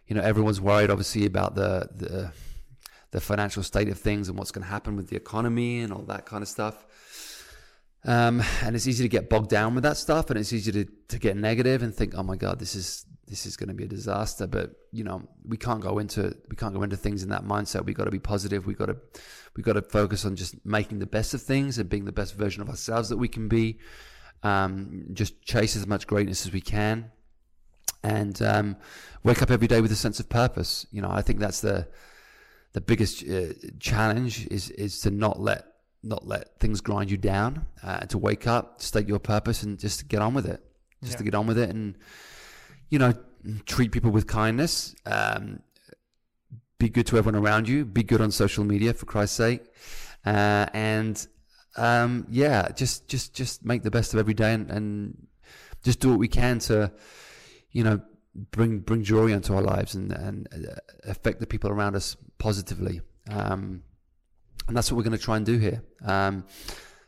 You 0.09 0.17
know, 0.17 0.23
everyone's 0.23 0.61
worried, 0.61 0.91
obviously, 0.91 1.27
about 1.27 1.55
the 1.55 1.89
the 1.95 2.33
the 3.11 3.21
financial 3.21 3.63
state 3.63 3.89
of 3.89 3.99
things 3.99 4.29
and 4.29 4.37
what's 4.37 4.51
going 4.51 4.65
to 4.65 4.69
happen 4.69 4.97
with 4.97 5.09
the 5.09 5.17
economy 5.17 5.81
and 5.81 5.93
all 5.93 6.03
that 6.03 6.27
kind 6.27 6.43
of 6.43 6.49
stuff. 6.49 6.85
Um, 8.05 8.43
and 8.63 8.77
it's 8.77 8.87
easy 8.87 9.03
to 9.03 9.09
get 9.09 9.29
bogged 9.29 9.51
down 9.51 9.75
with 9.75 9.85
that 9.85 9.97
stuff, 9.97 10.31
and 10.31 10.39
it's 10.39 10.53
easy 10.53 10.73
to, 10.73 10.85
to 11.09 11.19
get 11.19 11.37
negative 11.37 11.83
and 11.83 11.95
think, 11.95 12.15
"Oh 12.17 12.23
my 12.23 12.37
God, 12.37 12.59
this 12.59 12.75
is 12.75 13.05
this 13.27 13.45
is 13.45 13.57
going 13.57 13.69
to 13.69 13.75
be 13.75 13.85
a 13.85 13.89
disaster." 13.89 14.47
But 14.47 14.71
you 14.93 15.05
know, 15.05 15.29
we 15.45 15.57
can't 15.57 15.81
go 15.81 15.99
into 15.99 16.37
we 16.49 16.57
can't 16.57 16.75
go 16.75 16.83
into 16.83 16.97
things 16.97 17.23
in 17.23 17.29
that 17.31 17.45
mindset. 17.45 17.85
We 17.85 17.95
got 17.95 18.05
to 18.05 18.11
be 18.11 18.21
positive. 18.21 18.67
We 18.67 18.75
got 18.75 18.87
to 18.87 18.97
we 19.57 19.63
got 19.63 19.73
to 19.75 19.83
focus 19.83 20.25
on 20.25 20.37
just 20.37 20.65
making 20.65 21.01
the 21.01 21.07
best 21.07 21.35
of 21.35 21.43
things 21.43 21.79
and 21.79 21.91
being 21.91 22.05
the 22.05 22.13
best 22.13 22.37
version 22.37 22.63
of 22.63 22.69
ourselves 22.69 23.09
that 23.09 23.17
we 23.17 23.29
can 23.29 23.49
be. 23.49 23.79
Um, 24.45 25.07
just 25.13 25.43
chase 25.43 25.75
as 25.75 25.87
much 25.87 26.07
greatness 26.07 26.47
as 26.47 26.53
we 26.53 26.61
can, 26.61 27.11
and 28.03 28.41
um, 28.43 28.77
wake 29.23 29.43
up 29.43 29.51
every 29.51 29.67
day 29.67 29.81
with 29.81 29.93
a 29.93 29.97
sense 29.97 30.21
of 30.21 30.29
purpose. 30.29 30.87
You 30.91 31.03
know, 31.03 31.11
I 31.11 31.23
think 31.23 31.39
that's 31.39 31.61
the 31.61 31.89
the 32.73 32.81
biggest 32.81 33.29
uh, 33.29 33.55
challenge 33.81 34.47
is 34.49 34.71
is 34.71 35.01
to 35.01 35.11
not 35.11 35.41
let 35.41 35.65
not 36.03 36.27
let 36.27 36.59
things 36.61 36.81
grind 36.81 37.11
you 37.11 37.17
down, 37.17 37.67
uh, 37.83 38.01
to 38.01 38.19
wake 38.19 38.47
up, 38.47 38.81
state 38.81 39.09
your 39.09 39.19
purpose, 39.19 39.63
and 39.63 39.79
just 39.79 40.09
get 40.09 40.23
on 40.23 40.35
with 40.35 40.47
it. 40.47 40.63
Just 41.03 41.15
yeah. 41.15 41.19
to 41.19 41.25
get 41.25 41.35
on 41.35 41.47
with 41.47 41.59
it, 41.59 41.71
and 41.71 41.97
you 42.91 42.99
know, 42.99 43.15
treat 43.67 43.93
people 43.93 44.11
with 44.11 44.27
kindness. 44.27 44.95
Um, 45.07 45.61
be 46.79 46.89
good 46.89 47.07
to 47.09 47.19
everyone 47.19 47.43
around 47.43 47.69
you. 47.69 47.85
Be 47.85 48.03
good 48.05 48.21
on 48.21 48.31
social 48.31 48.65
media, 48.65 48.95
for 48.95 49.07
Christ's 49.07 49.37
sake, 49.37 49.63
uh, 50.25 50.67
and 50.73 51.27
um, 51.77 52.27
yeah, 52.31 52.69
just 52.71 53.09
just 53.09 53.35
just 53.35 53.65
make 53.65 53.83
the 53.83 53.91
best 53.91 54.15
of 54.15 54.21
every 54.21 54.35
day, 54.35 54.55
and, 54.55 54.71
and 54.71 55.27
just 55.83 56.01
do 56.01 56.11
what 56.11 56.19
we 56.19 56.29
can 56.29 56.59
to, 56.61 56.93
you 57.79 57.85
know, 57.85 58.01
bring 58.51 58.81
bring 58.81 59.05
joy 59.05 59.27
into 59.29 59.55
our 59.55 59.63
lives 59.63 59.95
and 59.95 60.11
and 60.11 60.49
uh, 60.53 60.75
affect 61.05 61.39
the 61.39 61.47
people 61.47 61.71
around 61.71 61.95
us 61.95 62.17
positively. 62.39 63.01
Um, 63.31 63.85
and 64.67 64.77
that's 64.77 64.91
what 64.91 64.97
we're 64.97 65.05
going 65.05 65.17
to 65.17 65.25
try 65.25 65.37
and 65.37 65.47
do 65.47 65.59
here. 65.59 65.85
Um, 66.05 66.45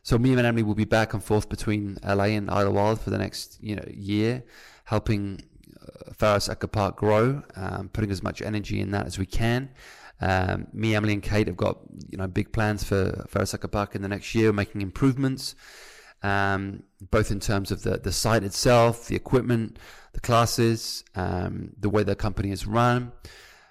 so 0.04 0.16
me 0.16 0.30
and 0.30 0.40
Emily 0.40 0.62
will 0.62 0.76
be 0.76 0.84
back 0.84 1.12
and 1.12 1.22
forth 1.22 1.48
between 1.48 1.98
LA 2.06 2.36
and 2.38 2.48
Idyllwild 2.48 3.00
for 3.00 3.10
the 3.10 3.18
next 3.18 3.58
you 3.60 3.74
know 3.74 3.84
year, 3.92 4.44
helping 4.84 5.42
uh, 5.82 6.12
Pharos 6.12 6.48
Echo 6.48 6.68
Park 6.68 6.96
grow, 6.96 7.42
um, 7.56 7.88
putting 7.92 8.12
as 8.12 8.22
much 8.22 8.40
energy 8.40 8.80
in 8.80 8.92
that 8.92 9.06
as 9.06 9.18
we 9.18 9.26
can. 9.26 9.70
Um, 10.20 10.68
me, 10.72 10.94
Emily, 10.94 11.14
and 11.14 11.22
Kate 11.22 11.48
have 11.48 11.56
got 11.56 11.78
you 12.08 12.16
know 12.16 12.28
big 12.28 12.52
plans 12.52 12.84
for 12.84 13.26
Pharos 13.28 13.54
Echo 13.54 13.66
Park 13.66 13.96
in 13.96 14.02
the 14.02 14.08
next 14.08 14.36
year, 14.36 14.52
making 14.52 14.82
improvements, 14.82 15.56
um, 16.22 16.82
both 17.10 17.30
in 17.30 17.40
terms 17.40 17.70
of 17.70 17.82
the 17.82 17.98
the 17.98 18.12
site 18.12 18.44
itself, 18.44 19.06
the 19.06 19.16
equipment, 19.16 19.78
the 20.12 20.20
classes, 20.20 21.04
um, 21.14 21.70
the 21.78 21.88
way 21.88 22.02
the 22.02 22.14
company 22.14 22.50
is 22.50 22.66
run 22.66 23.12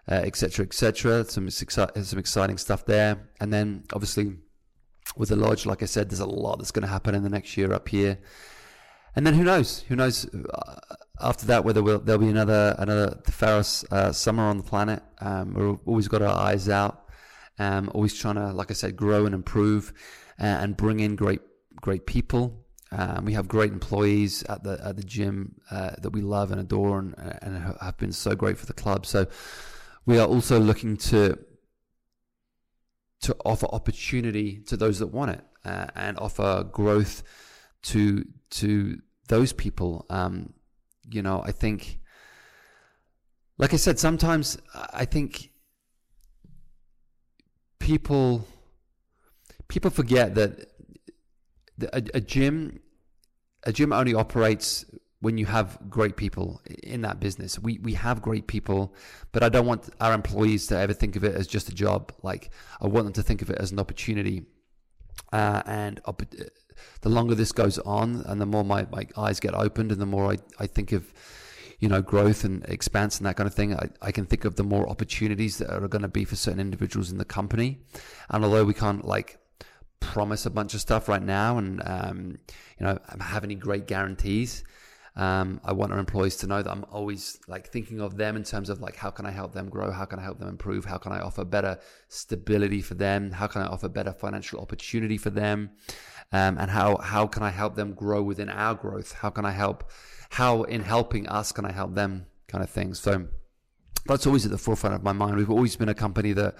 etc., 0.09 0.63
uh, 0.63 0.67
etc. 0.67 1.19
Et 1.19 1.31
some 1.31 1.49
some 1.49 2.19
exciting 2.19 2.57
stuff 2.57 2.85
there, 2.85 3.29
and 3.39 3.53
then 3.53 3.83
obviously 3.93 4.37
with 5.15 5.29
the 5.29 5.35
lodge, 5.35 5.65
like 5.65 5.81
I 5.81 5.85
said, 5.85 6.09
there's 6.09 6.19
a 6.19 6.25
lot 6.25 6.57
that's 6.57 6.71
going 6.71 6.83
to 6.83 6.89
happen 6.89 7.15
in 7.15 7.23
the 7.23 7.29
next 7.29 7.57
year 7.57 7.73
up 7.73 7.89
here, 7.89 8.19
and 9.15 9.25
then 9.25 9.33
who 9.33 9.43
knows? 9.43 9.81
Who 9.87 9.95
knows 9.95 10.27
uh, 10.33 10.79
after 11.21 11.45
that 11.47 11.63
whether 11.63 11.83
we'll, 11.83 11.99
there'll 11.99 12.21
be 12.21 12.29
another 12.29 12.75
another 12.79 13.19
Pharos 13.25 13.85
uh, 13.91 14.11
summer 14.11 14.43
on 14.43 14.57
the 14.57 14.63
planet? 14.63 15.03
Um, 15.19 15.53
we've 15.53 15.79
always 15.85 16.07
got 16.07 16.21
our 16.21 16.35
eyes 16.35 16.69
out, 16.69 17.05
um, 17.59 17.91
always 17.93 18.17
trying 18.17 18.35
to, 18.35 18.51
like 18.51 18.71
I 18.71 18.73
said, 18.73 18.95
grow 18.95 19.25
and 19.25 19.35
improve, 19.35 19.93
uh, 20.39 20.45
and 20.45 20.75
bring 20.75 20.99
in 20.99 21.15
great 21.15 21.41
great 21.81 22.05
people. 22.05 22.65
Um, 22.91 23.25
we 23.25 23.33
have 23.33 23.47
great 23.47 23.71
employees 23.71 24.43
at 24.43 24.63
the 24.63 24.79
at 24.83 24.95
the 24.95 25.03
gym 25.03 25.55
uh, 25.69 25.91
that 26.01 26.09
we 26.09 26.21
love 26.21 26.51
and 26.51 26.59
adore, 26.59 26.99
and, 26.99 27.15
and 27.41 27.75
have 27.81 27.97
been 27.97 28.11
so 28.11 28.35
great 28.35 28.57
for 28.57 28.65
the 28.65 28.73
club. 28.73 29.05
So 29.05 29.27
we 30.05 30.17
are 30.17 30.27
also 30.27 30.59
looking 30.59 30.97
to 30.97 31.37
to 33.21 33.35
offer 33.45 33.67
opportunity 33.67 34.59
to 34.67 34.77
those 34.77 34.99
that 34.99 35.07
want 35.07 35.31
it 35.31 35.43
uh, 35.65 35.87
and 35.95 36.17
offer 36.17 36.63
growth 36.63 37.21
to 37.83 38.25
to 38.51 38.99
those 39.27 39.53
people. 39.53 40.05
Um, 40.09 40.53
you 41.11 41.21
know, 41.21 41.41
I 41.43 41.51
think, 41.51 41.99
like 43.57 43.73
I 43.73 43.77
said, 43.77 43.99
sometimes 43.99 44.57
I 44.93 45.05
think 45.05 45.51
people 47.79 48.47
people 49.67 49.91
forget 49.91 50.35
that 50.35 50.67
a, 51.93 52.03
a 52.15 52.21
gym 52.21 52.79
a 53.63 53.73
gym 53.73 53.91
only 53.91 54.13
operates 54.13 54.85
when 55.21 55.37
you 55.37 55.45
have 55.45 55.77
great 55.89 56.15
people 56.15 56.61
in 56.81 57.01
that 57.01 57.19
business. 57.19 57.59
We 57.59 57.79
we 57.79 57.93
have 57.93 58.21
great 58.21 58.47
people, 58.47 58.95
but 59.31 59.43
I 59.43 59.49
don't 59.49 59.65
want 59.65 59.89
our 59.99 60.13
employees 60.13 60.67
to 60.67 60.77
ever 60.77 60.93
think 60.93 61.15
of 61.15 61.23
it 61.23 61.35
as 61.35 61.47
just 61.47 61.69
a 61.69 61.73
job. 61.73 62.13
Like 62.23 62.51
I 62.81 62.87
want 62.87 63.05
them 63.05 63.13
to 63.13 63.23
think 63.23 63.41
of 63.41 63.49
it 63.49 63.57
as 63.57 63.71
an 63.71 63.79
opportunity. 63.79 64.45
Uh, 65.33 65.61
and 65.65 65.99
op- 66.05 66.23
the 67.01 67.09
longer 67.09 67.35
this 67.35 67.51
goes 67.51 67.77
on, 67.79 68.23
and 68.25 68.39
the 68.39 68.45
more 68.45 68.63
my, 68.63 68.87
my 68.89 69.05
eyes 69.17 69.39
get 69.39 69.53
opened, 69.53 69.91
and 69.91 70.01
the 70.01 70.05
more 70.05 70.31
I, 70.31 70.37
I 70.59 70.65
think 70.65 70.91
of, 70.91 71.13
you 71.79 71.89
know, 71.89 72.01
growth 72.01 72.45
and 72.45 72.63
expanse 72.65 73.17
and 73.17 73.27
that 73.27 73.35
kind 73.35 73.45
of 73.45 73.53
thing. 73.53 73.75
I, 73.75 73.89
I 74.01 74.11
can 74.11 74.25
think 74.25 74.45
of 74.45 74.55
the 74.55 74.63
more 74.63 74.89
opportunities 74.89 75.57
that 75.57 75.69
are 75.69 75.87
going 75.87 76.01
to 76.01 76.07
be 76.07 76.25
for 76.25 76.35
certain 76.35 76.59
individuals 76.59 77.11
in 77.11 77.17
the 77.17 77.25
company. 77.25 77.79
And 78.29 78.43
although 78.43 78.63
we 78.63 78.73
can't 78.73 79.05
like 79.05 79.37
promise 79.99 80.45
a 80.45 80.49
bunch 80.49 80.73
of 80.73 80.81
stuff 80.81 81.07
right 81.07 81.21
now 81.21 81.57
and, 81.57 81.81
um, 81.85 82.39
you 82.79 82.85
know, 82.85 82.97
have 83.19 83.43
any 83.43 83.55
great 83.55 83.87
guarantees, 83.87 84.63
um, 85.15 85.59
I 85.65 85.73
want 85.73 85.91
our 85.91 85.99
employees 85.99 86.37
to 86.37 86.47
know 86.47 86.61
that 86.61 86.71
I'm 86.71 86.85
always 86.91 87.39
like 87.47 87.67
thinking 87.67 87.99
of 87.99 88.15
them 88.15 88.37
in 88.37 88.43
terms 88.43 88.69
of 88.69 88.79
like 88.79 88.95
how 88.95 89.09
can 89.09 89.25
I 89.25 89.31
help 89.31 89.53
them 89.53 89.69
grow, 89.69 89.91
how 89.91 90.05
can 90.05 90.17
I 90.17 90.23
help 90.23 90.39
them 90.39 90.47
improve, 90.47 90.85
how 90.85 90.97
can 90.97 91.11
I 91.11 91.19
offer 91.19 91.43
better 91.43 91.77
stability 92.07 92.81
for 92.81 92.93
them, 92.93 93.31
how 93.31 93.47
can 93.47 93.61
I 93.61 93.65
offer 93.65 93.89
better 93.89 94.13
financial 94.13 94.61
opportunity 94.61 95.17
for 95.17 95.29
them, 95.29 95.71
um, 96.31 96.57
and 96.57 96.71
how 96.71 96.97
how 96.97 97.27
can 97.27 97.43
I 97.43 97.49
help 97.49 97.75
them 97.75 97.93
grow 97.93 98.23
within 98.23 98.49
our 98.49 98.75
growth? 98.75 99.11
How 99.13 99.29
can 99.29 99.45
I 99.45 99.51
help? 99.51 99.89
How 100.29 100.63
in 100.63 100.81
helping 100.81 101.27
us 101.27 101.51
can 101.51 101.65
I 101.65 101.73
help 101.73 101.95
them? 101.95 102.27
Kind 102.47 102.63
of 102.63 102.69
thing. 102.69 102.93
So 102.93 103.27
that's 104.05 104.25
always 104.25 104.45
at 104.45 104.51
the 104.51 104.57
forefront 104.57 104.95
of 104.95 105.03
my 105.03 105.11
mind. 105.11 105.35
We've 105.35 105.49
always 105.49 105.75
been 105.75 105.89
a 105.89 105.93
company 105.93 106.33
that 106.33 106.55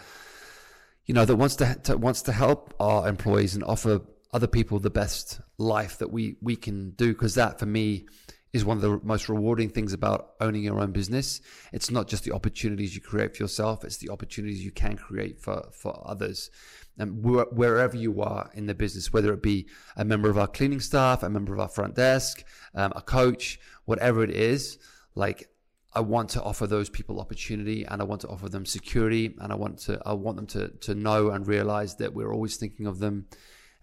you 1.10 1.16
know 1.16 1.26
that 1.26 1.38
wants 1.38 1.56
to, 1.56 1.74
to 1.86 1.98
wants 1.98 2.22
to 2.22 2.32
help 2.32 2.76
our 2.80 3.08
employees 3.08 3.56
and 3.56 3.64
offer 3.64 4.00
other 4.32 4.46
people 4.46 4.78
the 4.78 4.92
best 4.92 5.42
life 5.58 5.98
that 5.98 6.12
we 6.12 6.36
we 6.40 6.56
can 6.56 6.92
do 6.92 7.08
because 7.14 7.34
that 7.34 7.58
for 7.58 7.66
me 7.66 8.06
is 8.54 8.64
one 8.64 8.78
of 8.78 8.84
the 8.84 9.00
most 9.04 9.28
rewarding 9.28 9.72
things 9.72 9.92
about 9.92 10.34
owning 10.40 10.64
your 10.64 10.80
own 10.80 10.92
business. 10.92 11.42
It's 11.74 11.90
not 11.90 12.08
just 12.08 12.26
the 12.26 12.32
opportunities 12.32 12.94
you 12.94 13.02
create 13.02 13.36
for 13.36 13.42
yourself, 13.42 13.84
it's 13.84 13.98
the 13.98 14.12
opportunities 14.12 14.64
you 14.64 14.72
can 14.72 14.98
create 14.98 15.40
for, 15.40 15.70
for 15.72 16.00
others. 16.06 16.52
And 17.00 17.24
wherever 17.24 17.98
you 17.98 18.22
are 18.22 18.52
in 18.54 18.68
the 18.68 18.76
business, 18.76 19.14
whether 19.14 19.34
it 19.34 19.42
be 19.42 19.68
a 19.96 20.06
member 20.06 20.30
of 20.30 20.38
our 20.38 20.48
cleaning 20.48 20.80
staff, 20.80 21.24
a 21.24 21.30
member 21.30 21.54
of 21.54 21.60
our 21.60 21.70
front 21.70 21.96
desk, 21.96 22.44
um, 22.76 22.92
a 22.96 23.02
coach, 23.02 23.60
whatever 23.86 24.24
it 24.24 24.32
is, 24.32 24.78
like 25.16 25.48
I 25.94 26.02
want 26.02 26.30
to 26.32 26.44
offer 26.44 26.68
those 26.68 26.90
people 26.90 27.20
opportunity 27.20 27.84
and 27.86 28.02
I 28.02 28.06
want 28.06 28.22
to 28.22 28.28
offer 28.28 28.48
them 28.48 28.66
security 28.66 29.36
and 29.40 29.52
I 29.52 29.56
want 29.56 29.80
to 29.80 30.00
I 30.06 30.14
want 30.14 30.38
them 30.38 30.48
to 30.48 30.68
to 30.68 30.96
know 30.96 31.30
and 31.32 31.48
realize 31.48 31.96
that 31.96 32.14
we're 32.14 32.34
always 32.34 32.58
thinking 32.58 32.86
of 32.86 33.00
them 33.00 33.26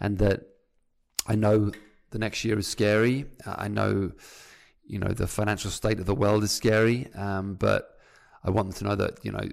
and 0.01 0.19
that 0.19 0.43
I 1.27 1.35
know 1.35 1.73
the 2.11 2.19
next 2.19 2.45
year 2.45 2.59
is 2.59 2.69
scary. 2.69 3.27
I 3.45 3.69
know 3.69 4.13
you 4.87 4.99
know 4.99 5.09
the 5.09 5.27
financial 5.27 5.71
state 5.71 5.99
of 5.99 6.07
the 6.07 6.15
world 6.15 6.45
is 6.45 6.53
scary, 6.53 7.13
um, 7.15 7.55
but 7.55 7.99
I 8.45 8.51
want 8.51 8.69
them 8.69 8.79
to 8.79 8.85
know 8.85 8.97
that 8.97 9.25
you 9.25 9.33
know 9.33 9.49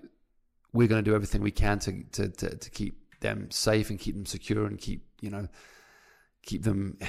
we're 0.74 0.88
going 0.88 1.04
to 1.04 1.10
do 1.10 1.16
everything 1.16 1.42
we 1.42 1.52
can 1.52 1.80
to, 1.80 2.04
to 2.12 2.30
to 2.30 2.56
to 2.56 2.70
keep 2.70 3.00
them 3.22 3.50
safe 3.50 3.90
and 3.90 4.00
keep 4.00 4.16
them 4.16 4.26
secure 4.26 4.66
and 4.66 4.78
keep 4.78 5.08
you 5.22 5.32
know 5.32 5.48
keep 6.44 6.64
them 6.64 7.00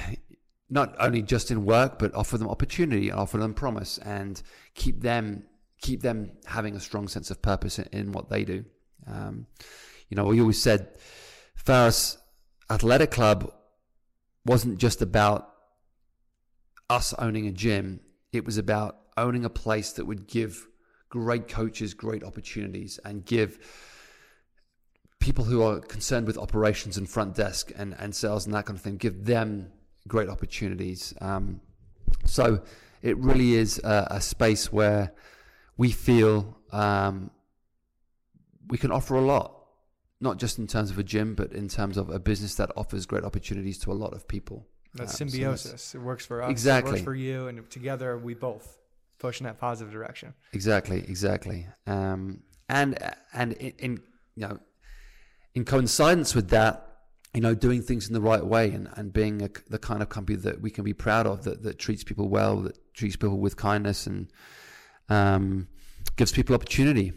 not 0.69 0.95
only 0.99 1.21
just 1.21 1.51
in 1.51 1.65
work 1.65 1.99
but 1.99 2.13
offer 2.15 2.37
them 2.37 2.49
opportunity 2.49 3.11
offer 3.11 3.37
them 3.37 3.53
promise 3.53 3.97
and 3.99 4.41
keep 4.73 5.01
them 5.01 5.43
keep 5.81 6.01
them 6.01 6.31
having 6.45 6.75
a 6.75 6.79
strong 6.79 7.07
sense 7.07 7.29
of 7.29 7.41
purpose 7.41 7.77
in, 7.77 7.87
in 7.91 8.11
what 8.11 8.29
they 8.29 8.43
do. 8.43 8.65
Um, 9.07 9.45
you 10.09 10.15
know, 10.15 10.25
we 10.25 10.39
always 10.39 10.61
said 10.61 10.97
Pharos 11.55 12.17
Athletic 12.69 13.11
Club 13.11 13.53
wasn't 14.45 14.79
just 14.79 15.01
about 15.01 15.51
us 16.89 17.13
owning 17.19 17.47
a 17.47 17.51
gym 17.51 17.99
it 18.31 18.45
was 18.45 18.57
about 18.57 18.97
owning 19.17 19.45
a 19.45 19.49
place 19.49 19.93
that 19.93 20.05
would 20.05 20.27
give 20.27 20.67
great 21.09 21.47
coaches 21.47 21.93
great 21.93 22.23
opportunities 22.23 22.99
and 23.05 23.25
give 23.25 23.59
people 25.25 25.45
who 25.45 25.63
are 25.63 25.79
concerned 25.79 26.27
with 26.27 26.37
operations 26.37 26.97
and 26.97 27.09
front 27.09 27.33
desk 27.33 27.71
and, 27.75 27.95
and 27.97 28.13
sales 28.13 28.45
and 28.45 28.53
that 28.53 28.65
kind 28.67 28.77
of 28.77 28.83
thing, 28.83 28.95
give 28.95 29.25
them 29.25 29.71
great 30.07 30.29
opportunities. 30.29 31.13
Um, 31.21 31.61
so 32.25 32.61
it 33.01 33.17
really 33.17 33.55
is 33.55 33.79
a, 33.83 34.07
a 34.11 34.21
space 34.21 34.71
where 34.71 35.13
we 35.77 35.91
feel 35.91 36.57
um, 36.71 37.31
we 38.67 38.77
can 38.77 38.91
offer 38.91 39.15
a 39.15 39.21
lot, 39.21 39.65
not 40.19 40.37
just 40.37 40.57
in 40.57 40.67
terms 40.67 40.91
of 40.91 40.97
a 40.97 41.03
gym, 41.03 41.35
but 41.35 41.51
in 41.51 41.67
terms 41.67 41.97
of 41.97 42.09
a 42.09 42.19
business 42.19 42.55
that 42.55 42.71
offers 42.75 43.05
great 43.05 43.23
opportunities 43.23 43.77
to 43.79 43.91
a 43.91 43.93
lot 43.93 44.13
of 44.13 44.27
people. 44.27 44.67
That 44.95 45.09
symbiosis. 45.09 45.93
it 45.93 45.99
works 45.99 46.25
for 46.25 46.41
us. 46.41 46.49
Exactly. 46.49 46.91
It 46.91 46.93
works 46.93 47.03
for 47.03 47.15
you, 47.15 47.47
and 47.47 47.69
together 47.69 48.17
we 48.17 48.33
both 48.33 48.79
push 49.19 49.39
in 49.39 49.45
that 49.45 49.59
positive 49.59 49.91
direction. 49.91 50.33
Exactly. 50.53 50.99
Exactly. 50.99 51.67
Um, 51.85 52.43
and 52.69 52.97
and 53.33 53.53
in, 53.53 53.73
in 53.77 54.01
you 54.35 54.47
know, 54.47 54.59
in 55.53 55.65
coincidence 55.65 56.33
with 56.33 56.49
that, 56.49 56.94
you 57.35 57.41
know, 57.41 57.53
doing 57.53 57.81
things 57.81 58.07
in 58.07 58.13
the 58.13 58.21
right 58.21 58.43
way 58.45 58.71
and, 58.71 58.87
and 58.95 59.11
being 59.11 59.41
a, 59.41 59.49
the 59.69 59.77
kind 59.77 60.01
of 60.01 60.07
company 60.07 60.37
that 60.37 60.61
we 60.61 60.71
can 60.71 60.85
be 60.85 60.93
proud 60.93 61.27
of, 61.27 61.43
that, 61.43 61.63
that 61.63 61.77
treats 61.77 62.01
people 62.01 62.29
well, 62.29 62.61
that 62.61 62.93
treats 62.93 63.17
people 63.17 63.37
with 63.37 63.57
kindness 63.57 64.07
and 64.07 64.31
um, 65.09 65.67
gives 66.15 66.31
people 66.31 66.55
opportunity, 66.55 67.11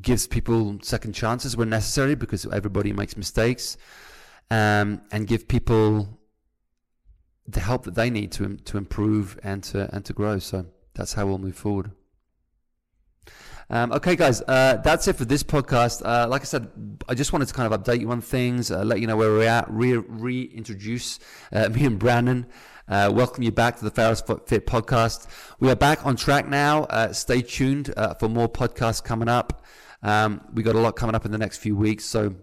gives 0.00 0.28
people 0.28 0.78
second 0.82 1.12
chances 1.12 1.56
when 1.56 1.68
necessary 1.68 2.14
because 2.14 2.46
everybody 2.46 2.92
makes 2.92 3.16
mistakes, 3.16 3.76
um, 4.52 5.02
and 5.10 5.26
give 5.26 5.48
people 5.48 6.20
the 7.48 7.60
help 7.60 7.82
that 7.82 7.94
they 7.96 8.08
need 8.08 8.32
to 8.32 8.56
to 8.56 8.78
improve 8.78 9.38
and 9.42 9.62
to 9.62 9.92
and 9.94 10.04
to 10.04 10.12
grow. 10.12 10.38
So 10.38 10.66
that's 10.94 11.14
how 11.14 11.26
we'll 11.26 11.38
move 11.38 11.56
forward. 11.56 11.90
Um, 13.70 13.92
okay, 13.92 14.14
guys, 14.14 14.42
uh, 14.42 14.76
that's 14.84 15.08
it 15.08 15.16
for 15.16 15.24
this 15.24 15.42
podcast. 15.42 16.02
Uh, 16.04 16.28
like 16.28 16.42
I 16.42 16.44
said, 16.44 16.70
I 17.08 17.14
just 17.14 17.32
wanted 17.32 17.48
to 17.48 17.54
kind 17.54 17.72
of 17.72 17.80
update 17.80 18.00
you 18.00 18.10
on 18.10 18.20
things, 18.20 18.70
uh, 18.70 18.84
let 18.84 19.00
you 19.00 19.06
know 19.06 19.16
where 19.16 19.30
we're 19.30 19.48
at, 19.48 19.70
re- 19.70 19.96
reintroduce 19.96 21.18
uh, 21.52 21.68
me 21.72 21.86
and 21.86 21.98
Brandon. 21.98 22.46
Uh, 22.86 23.10
welcome 23.14 23.42
you 23.42 23.50
back 23.50 23.78
to 23.78 23.84
the 23.84 23.90
Pharos 23.90 24.20
Fit 24.46 24.66
podcast. 24.66 25.26
We 25.58 25.70
are 25.70 25.76
back 25.76 26.04
on 26.04 26.16
track 26.16 26.46
now. 26.46 26.84
Uh, 26.84 27.14
stay 27.14 27.40
tuned 27.40 27.92
for 28.20 28.28
more 28.28 28.48
podcasts 28.48 29.02
coming 29.02 29.28
up. 29.28 29.64
Um, 30.02 30.42
we 30.52 30.62
got 30.62 30.74
a 30.74 30.80
lot 30.80 30.94
coming 30.94 31.14
up 31.14 31.24
in 31.24 31.32
the 31.32 31.38
next 31.38 31.58
few 31.58 31.74
weeks, 31.74 32.04
so 32.04 32.34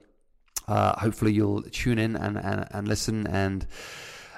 hopefully 0.67 1.33
you'll 1.33 1.61
tune 1.61 1.99
in 1.99 2.15
and, 2.15 2.37
and, 2.37 2.67
and 2.71 2.87
listen 2.87 3.27
and. 3.27 3.67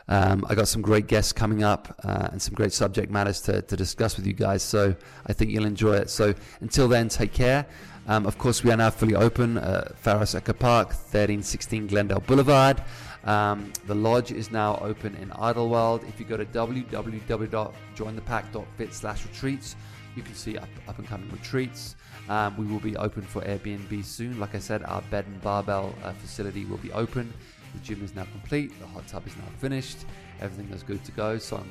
Um, 0.07 0.45
I 0.49 0.55
got 0.55 0.67
some 0.67 0.81
great 0.81 1.07
guests 1.07 1.31
coming 1.31 1.63
up 1.63 1.99
uh, 2.03 2.29
and 2.31 2.41
some 2.41 2.53
great 2.53 2.73
subject 2.73 3.11
matters 3.11 3.41
to, 3.41 3.61
to 3.61 3.75
discuss 3.75 4.17
with 4.17 4.27
you 4.27 4.33
guys. 4.33 4.61
So 4.61 4.95
I 5.27 5.33
think 5.33 5.51
you'll 5.51 5.65
enjoy 5.65 5.95
it. 5.95 6.09
So 6.09 6.33
until 6.61 6.87
then, 6.87 7.09
take 7.09 7.33
care. 7.33 7.65
Um, 8.07 8.25
of 8.25 8.37
course, 8.37 8.63
we 8.63 8.71
are 8.71 8.77
now 8.77 8.89
fully 8.89 9.15
open. 9.15 9.57
Uh, 9.57 9.91
Pharos 9.95 10.35
Echo 10.35 10.53
Park, 10.53 10.89
1316 10.89 11.87
Glendale 11.87 12.19
Boulevard. 12.19 12.83
Um, 13.23 13.71
the 13.87 13.95
lodge 13.95 14.33
is 14.33 14.51
now 14.51 14.77
open 14.81 15.15
in 15.15 15.29
Idyllwild. 15.29 16.05
If 16.09 16.19
you 16.19 16.25
go 16.25 16.35
to 16.35 16.43
www.jointhepack.fit 16.45 18.93
slash 18.93 19.25
retreats, 19.25 19.77
you 20.15 20.23
can 20.23 20.35
see 20.35 20.57
up, 20.57 20.67
up 20.87 20.99
and 20.99 21.07
coming 21.07 21.29
retreats. 21.31 21.95
Um, 22.29 22.55
we 22.57 22.65
will 22.65 22.79
be 22.79 22.95
open 22.97 23.21
for 23.21 23.41
Airbnb 23.41 24.03
soon. 24.03 24.39
Like 24.39 24.55
I 24.55 24.59
said, 24.59 24.83
our 24.83 25.01
bed 25.03 25.25
and 25.25 25.41
barbell 25.41 25.95
uh, 26.03 26.11
facility 26.13 26.65
will 26.65 26.77
be 26.77 26.91
open. 26.91 27.31
The 27.73 27.79
gym 27.79 28.03
is 28.03 28.15
now 28.15 28.25
complete, 28.25 28.77
the 28.79 28.87
hot 28.87 29.07
tub 29.07 29.25
is 29.27 29.35
now 29.35 29.43
finished, 29.59 30.05
everything 30.41 30.71
is 30.73 30.83
good 30.83 31.03
to 31.05 31.11
go. 31.11 31.37
So, 31.37 31.63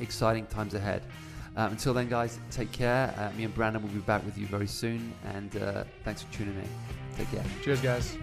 exciting 0.00 0.46
times 0.46 0.74
ahead. 0.74 1.02
Um, 1.56 1.72
until 1.72 1.92
then, 1.92 2.08
guys, 2.08 2.38
take 2.50 2.70
care. 2.70 3.12
Uh, 3.16 3.36
me 3.36 3.44
and 3.44 3.54
Brandon 3.54 3.82
will 3.82 3.90
be 3.90 3.98
back 4.00 4.24
with 4.24 4.38
you 4.38 4.46
very 4.46 4.68
soon, 4.68 5.12
and 5.34 5.56
uh, 5.56 5.84
thanks 6.04 6.22
for 6.22 6.32
tuning 6.32 6.54
in. 6.54 6.68
Take 7.16 7.30
care. 7.32 7.44
Cheers, 7.64 7.80
guys. 7.80 8.16